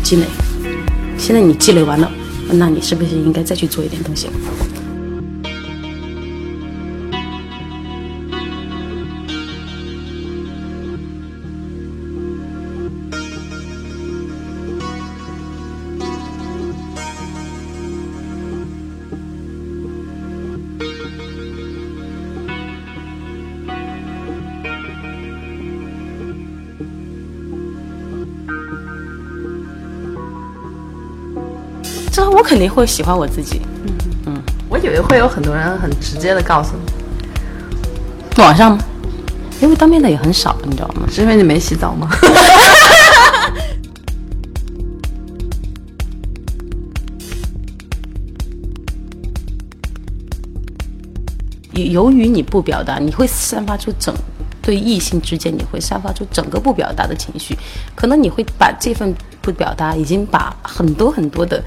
[0.03, 0.25] 积累。
[1.17, 2.11] 现在你积累完了，
[2.53, 4.29] 那你是不是应该再去做一点东西？
[32.51, 33.61] 肯定会喜欢我自己。
[33.85, 33.93] 嗯
[34.27, 36.83] 嗯我以为会有很多人很直接的告诉你，
[38.43, 38.83] 网上吗？
[39.61, 41.07] 因为当面的也很少，你知道吗？
[41.09, 42.11] 是因为你没洗澡吗？
[51.73, 54.13] 由由于你不表达，你会散发出整
[54.61, 57.57] 对异性之间，你会散发出整个不表达的情绪，
[57.95, 61.63] 可能你会把这份不表达，已经把很多很多的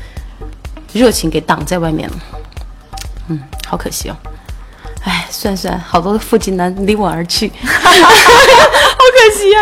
[0.94, 2.16] 热情给挡在外面了。
[3.30, 4.16] 嗯，好可惜哦。
[5.04, 9.60] 哎，算算，好多腹肌男离我而去， 好可惜啊。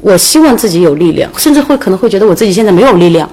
[0.00, 3.28] 我希望自己有力量，甚至会可能会觉得我自己现在没有力量。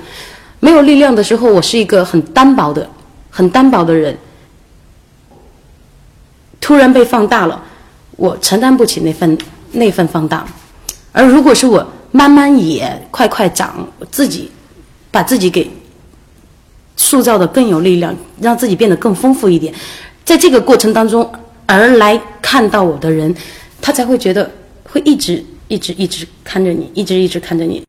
[0.61, 2.89] 没有力量的时候，我是一个很单薄的、
[3.29, 4.17] 很单薄的人。
[6.71, 7.61] 突然被放大了，
[8.15, 9.37] 我承担不起那份
[9.73, 10.47] 那份放大。
[11.11, 14.49] 而如果是我慢慢也快快长，我自己
[15.11, 15.69] 把自己给
[16.95, 19.73] 塑造的更有力量，让自己变得更丰富一点，
[20.23, 21.29] 在这个过程当中，
[21.65, 23.35] 而来看到我的人，
[23.81, 24.49] 他才会觉得
[24.85, 27.83] 会一直一直一直看着你，一直一直看着你。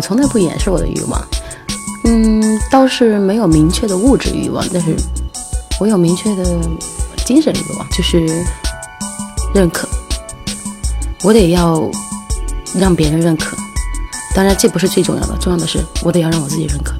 [0.00, 1.22] 我从来不掩饰我的欲望，
[2.04, 4.96] 嗯，倒是没有明确的物质欲望，但是
[5.78, 6.42] 我有明确的
[7.26, 8.26] 精神欲望，就是
[9.54, 9.86] 认可。
[11.22, 11.86] 我得要
[12.74, 13.54] 让别人认可，
[14.34, 16.94] 当然这不是最重要的，重要的是我得要让我自己认可。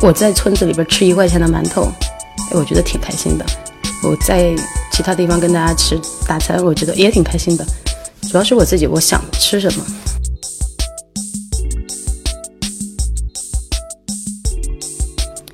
[0.00, 1.86] 我在村子里边吃一块钱的馒头，
[2.50, 3.46] 我觉得挺开心的。
[4.02, 4.52] 我在
[4.90, 5.96] 其他地方跟大家吃
[6.26, 7.64] 大餐，我觉得也挺开心的。
[8.30, 9.84] 主要是我自己，我想吃什么。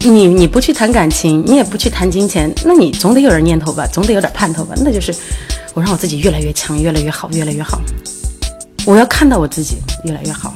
[0.03, 4.75] 你你不去谈感情，你也不去谈金钱，那你总得有点念头吧，总得有点盼头吧。
[4.79, 5.15] 那就是
[5.75, 7.81] 我让我自己越来越强，越来越好，越来越好。
[8.87, 10.55] 我要看到我自己越来越好。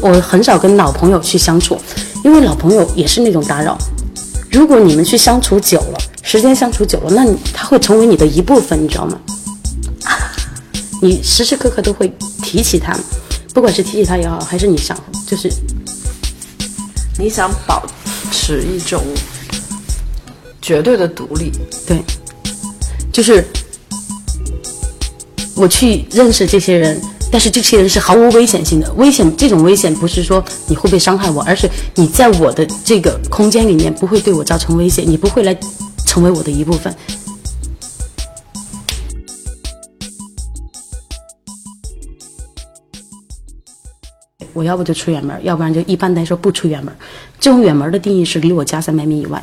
[0.00, 1.78] 我很少跟老朋友去相处，
[2.24, 3.76] 因为老朋友也是那种打扰。
[4.50, 9.18] 如果你们去相处久了，时间相处久了，那你他会成为你的一部分，你知道吗？
[11.02, 12.12] 你时时刻刻都会
[12.42, 12.96] 提起他，
[13.54, 14.96] 不管是提起他也好，还是你想
[15.26, 15.50] 就是
[17.18, 17.84] 你想保
[18.30, 19.02] 持一种
[20.60, 21.50] 绝对的独立，
[21.86, 22.02] 对，
[23.12, 23.44] 就是
[25.56, 27.00] 我去认识这些人，
[27.30, 28.92] 但是这些人是毫无危险性的。
[28.92, 35.58] 危险这种危险不是说你会被伤害我，而是你在我的这个空间里面不会对我造成威胁，你不会来
[36.10, 36.92] 成为我的一部分。
[44.52, 46.92] 我要不就出远门，要不然就一般来说不出远门。
[47.38, 49.40] 这种远门的定义是离我家三百米以外。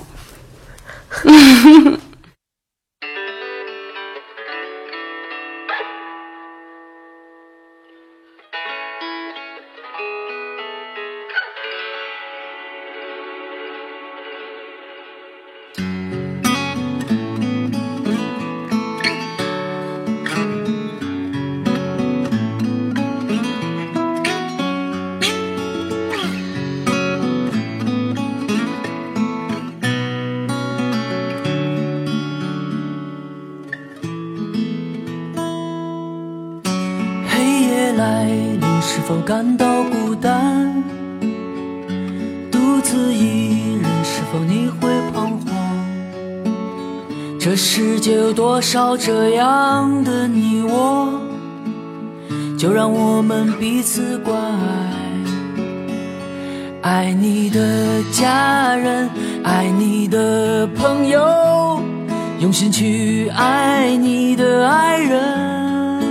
[48.68, 51.22] 少这样的你我？
[52.60, 54.92] 就让我们彼此关爱。
[56.82, 59.10] 爱你的家人，
[59.42, 61.82] 爱你的朋友，
[62.42, 66.04] 用心去爱你的爱人。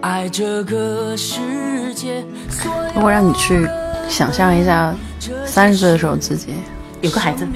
[0.00, 3.64] 爱这个世界，所有如果让你去
[4.08, 4.92] 想象一下
[5.46, 6.48] 三十岁的时候自己，
[7.00, 7.46] 有个孩子，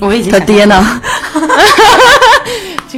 [0.00, 0.74] 我已经他爹呢？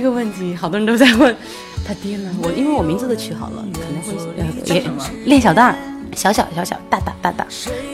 [0.05, 1.35] 这个问题好多人都在问，
[1.83, 2.31] 他爹呢？
[2.43, 4.85] 我因为我名字都取好了，可能会呃练
[5.25, 5.75] 练小大，
[6.15, 7.47] 小小小小大大大大。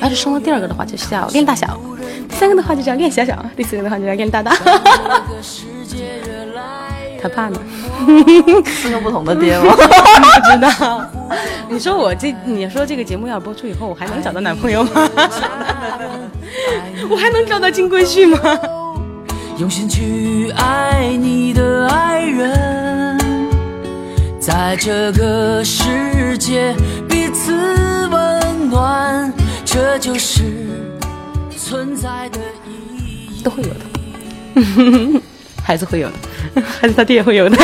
[0.02, 1.68] 要是生了第二个的话，就叫练大小；
[2.28, 4.56] 第三个的话就叫练小小；第四个的话就叫练大大。
[7.22, 7.60] 他怕呢？
[8.66, 9.72] 四个不同的爹吗？
[9.76, 11.08] 不知道。
[11.68, 15.08] 你说我这，你说这个节目要播出以后，我还能找到男朋友吗？
[17.08, 18.60] 我还能找到金龟婿吗？
[19.60, 23.18] 用心去爱你的爱人，
[24.40, 26.74] 在这个世界
[27.06, 27.52] 彼此
[28.08, 29.30] 温暖，
[29.66, 30.44] 这就是
[31.58, 32.70] 存在的意
[33.36, 33.42] 义。
[33.42, 35.20] 都会有的，
[35.62, 37.56] 孩子会有的，孩子他爹也会有的。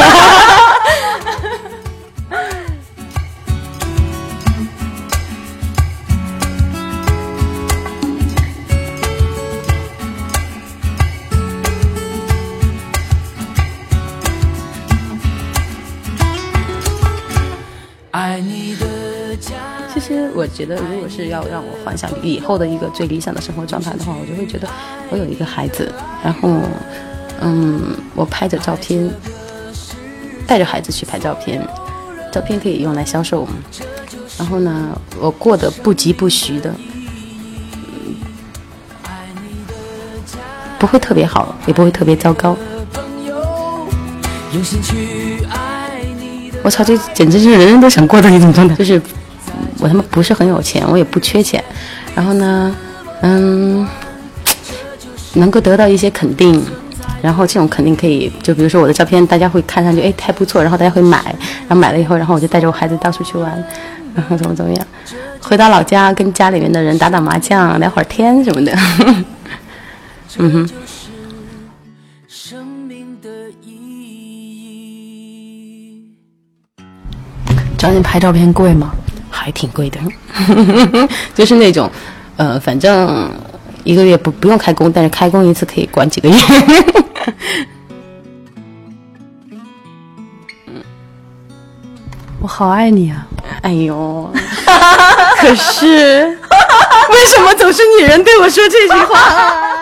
[20.37, 24.68] 我觉得，如果是要让我幻想以后的一个最理想的生活状态的话，我就会觉得
[25.09, 25.91] 我有一个孩子，
[26.22, 26.61] 然后，
[27.41, 29.11] 嗯，我拍着照片，
[30.47, 31.66] 带着孩子去拍照片，
[32.30, 33.49] 照片可以用来销售，
[34.39, 38.14] 然后呢，我过得不疾不徐的，嗯
[40.78, 42.55] 不会特别好，也不会特别糟糕。
[46.62, 48.74] 我操，这简直是人人都想过的一种状态。
[48.74, 49.01] 就是
[49.79, 51.62] 我他妈不是很有钱，我也不缺钱，
[52.14, 52.74] 然后呢，
[53.22, 53.87] 嗯，
[55.35, 56.62] 能够得到一些肯定。
[57.22, 61.35] 然后这种肯定可以，就比如说我的照片，大家会看上去哎还不错，然后大家会买，
[61.66, 63.51] 然后买了以后，然后我就带着我孩子到处去玩，
[64.14, 64.87] 然后怎么怎么样，
[65.41, 68.72] 回到老家跟家里面的人打打麻将，聊会儿天什么的。
[70.39, 70.70] 嗯哼，
[72.29, 73.29] 生命的
[73.64, 74.37] 意义。
[77.77, 78.95] 找你拍照片贵吗？
[79.47, 80.01] 还挺贵的，
[81.36, 81.88] 就是那种，
[82.36, 83.30] 呃，反正
[83.84, 86.34] 一个月不不用开工，但是开工一次可以管几个月。
[92.42, 93.24] 我好爱你啊！
[93.62, 94.28] 哎呦，
[95.38, 99.20] 可是为什么总是女人对我说这句话？
[99.20, 99.76] 很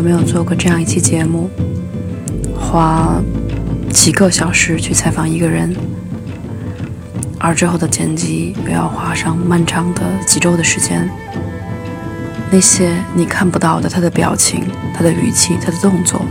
[0.00, 1.50] 久没有做过这样一期节目，
[2.58, 3.20] 花
[3.90, 5.76] 几个小时去采访一个人，
[7.38, 11.06] 而之后的剪辑又要花上漫长的几周的时间。
[12.50, 16.22] 那些你看不到的他的表情、他的语气、他的动作，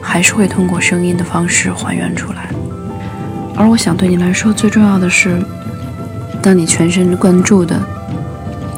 [0.00, 2.48] 还是会通过声音的方式还原出来。
[3.56, 5.38] 而我想对你来说最重要的是，
[6.40, 7.78] 当你全神贯注的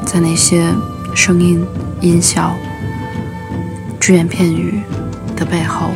[0.03, 0.67] 在那些
[1.15, 1.65] 声音、
[2.01, 2.53] 音效。
[4.05, 4.81] 只言片语
[5.33, 5.91] 的背后，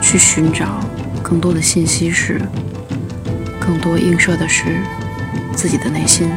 [0.00, 0.78] 去寻找
[1.24, 2.40] 更多的信息时，
[3.58, 4.80] 更多映射的是
[5.56, 6.30] 自己的内心。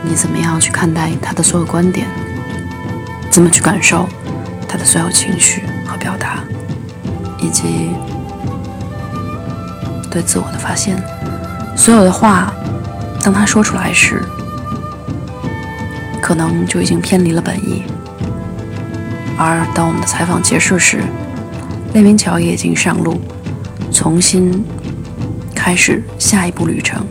[0.00, 2.06] 你怎么样去看待他的所有观点？
[3.32, 4.08] 怎么去感受
[4.68, 6.44] 他的所有情绪和表达，
[7.40, 7.90] 以及
[10.08, 10.96] 对自我的发现？
[11.76, 12.54] 所有的话，
[13.24, 14.22] 当他说出来时，
[16.22, 17.82] 可能就已经偏离了本意。
[19.44, 21.02] 而当我们的采访结束时，
[21.92, 23.20] 列明桥也已经上路，
[23.90, 24.64] 重新
[25.52, 27.04] 开始下一步旅程。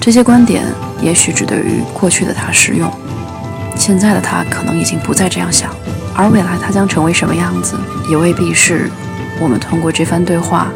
[0.00, 0.64] 这些观点
[1.02, 2.90] 也许只对于过去的他适用，
[3.76, 5.68] 现在的他可能已经不再这样想，
[6.14, 7.76] 而未来他将成为什么样子，
[8.08, 8.90] 也未必是
[9.38, 10.68] 我们通过这番对话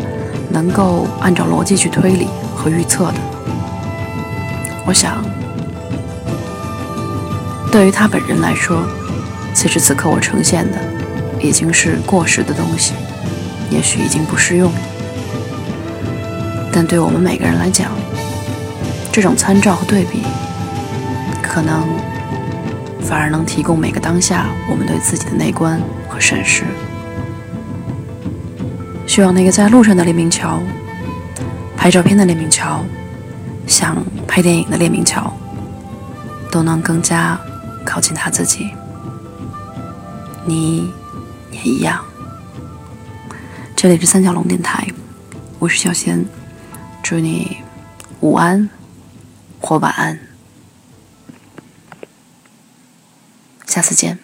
[0.50, 3.14] 能够按照逻辑去推理和预测的。
[4.84, 5.24] 我想，
[7.72, 8.86] 对于他本人来说。
[9.56, 10.78] 此时此刻，我呈现的
[11.40, 12.92] 已经是过时的东西，
[13.70, 14.78] 也许已经不适用了。
[16.70, 17.90] 但对我们每个人来讲，
[19.10, 20.24] 这种参照和对比，
[21.42, 21.88] 可能
[23.00, 26.64] 反而能提供每个当下我们对自己的内观和审视。
[29.06, 30.60] 希望那个在路上的列明桥，
[31.78, 32.84] 拍照片的列明桥，
[33.66, 33.96] 想
[34.28, 35.32] 拍电影的列明桥，
[36.50, 37.40] 都能更加
[37.86, 38.75] 靠近他自己。
[40.46, 40.92] 你
[41.50, 42.04] 也一样。
[43.74, 44.86] 这里是三角龙电台，
[45.58, 46.24] 我是小贤，
[47.02, 47.58] 祝你
[48.20, 48.68] 午安
[49.60, 50.18] 或晚安，
[53.66, 54.16] 下次见。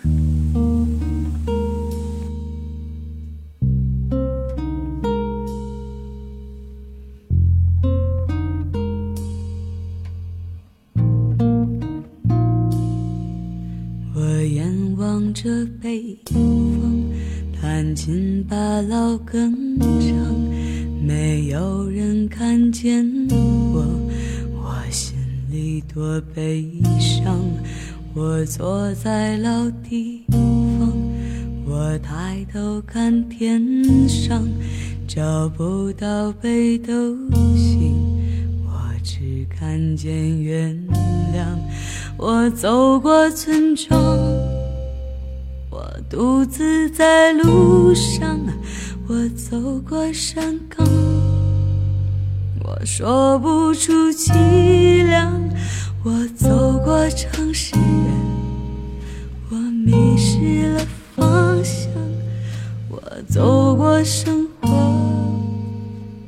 [26.35, 27.39] 悲伤。
[28.15, 30.93] 我坐在老地方，
[31.65, 34.47] 我抬头看天上，
[35.09, 36.93] 找不到北斗
[37.57, 37.95] 星，
[38.67, 38.73] 我
[39.03, 40.77] 只看见月
[41.33, 41.59] 亮。
[42.19, 43.99] 我走过村庄。
[45.71, 48.39] 我独自在路上，
[49.09, 49.59] 我走
[49.89, 50.87] 过山岗，
[52.63, 55.33] 我说不出凄凉。
[56.05, 57.77] 我走过城市，
[59.49, 60.85] 我迷失了
[61.15, 61.89] 方向。
[62.89, 64.69] 我走过生活，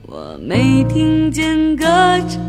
[0.07, 1.85] 我没听见歌
[2.29, 2.41] 唱。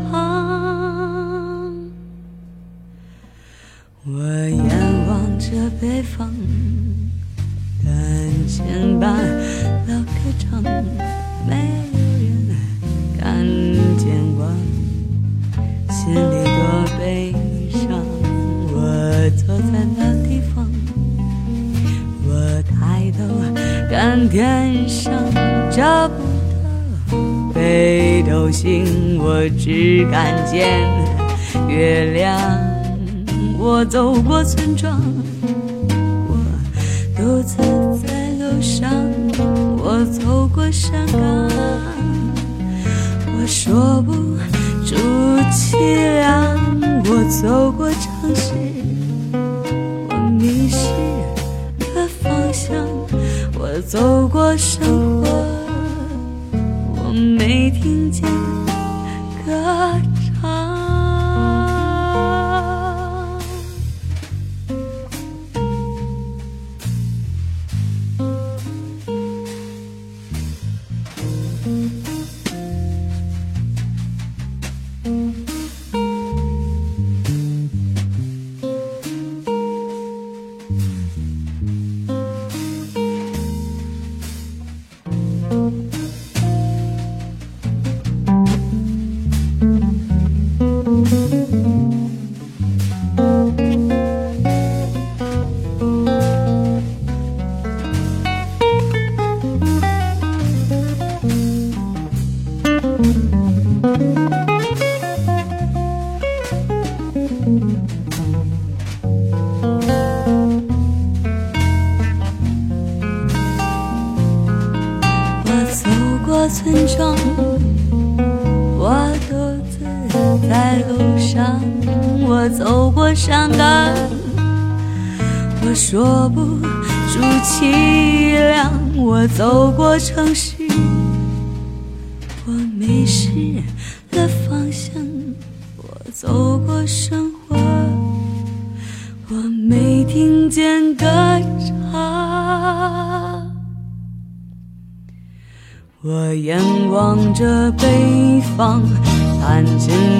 [4.04, 5.48] 我仰望着
[5.80, 6.32] 北方。
[7.82, 10.62] 三千把老歌唱，
[11.48, 11.75] 没
[24.30, 25.12] 天上
[25.70, 26.14] 找不
[26.62, 30.88] 到北斗星，我只看见
[31.68, 32.40] 月亮。
[33.58, 35.00] 我走过村庄，
[36.28, 36.36] 我
[37.16, 37.56] 独自
[38.06, 38.90] 在路上，
[39.78, 41.20] 我走过山岗，
[43.26, 44.12] 我说不
[44.84, 44.96] 出
[45.52, 45.76] 凄
[46.18, 46.56] 凉。
[47.08, 48.52] 我走过城市，
[53.82, 55.28] 走过生活，
[56.96, 58.28] 我没听见
[59.44, 60.00] 歌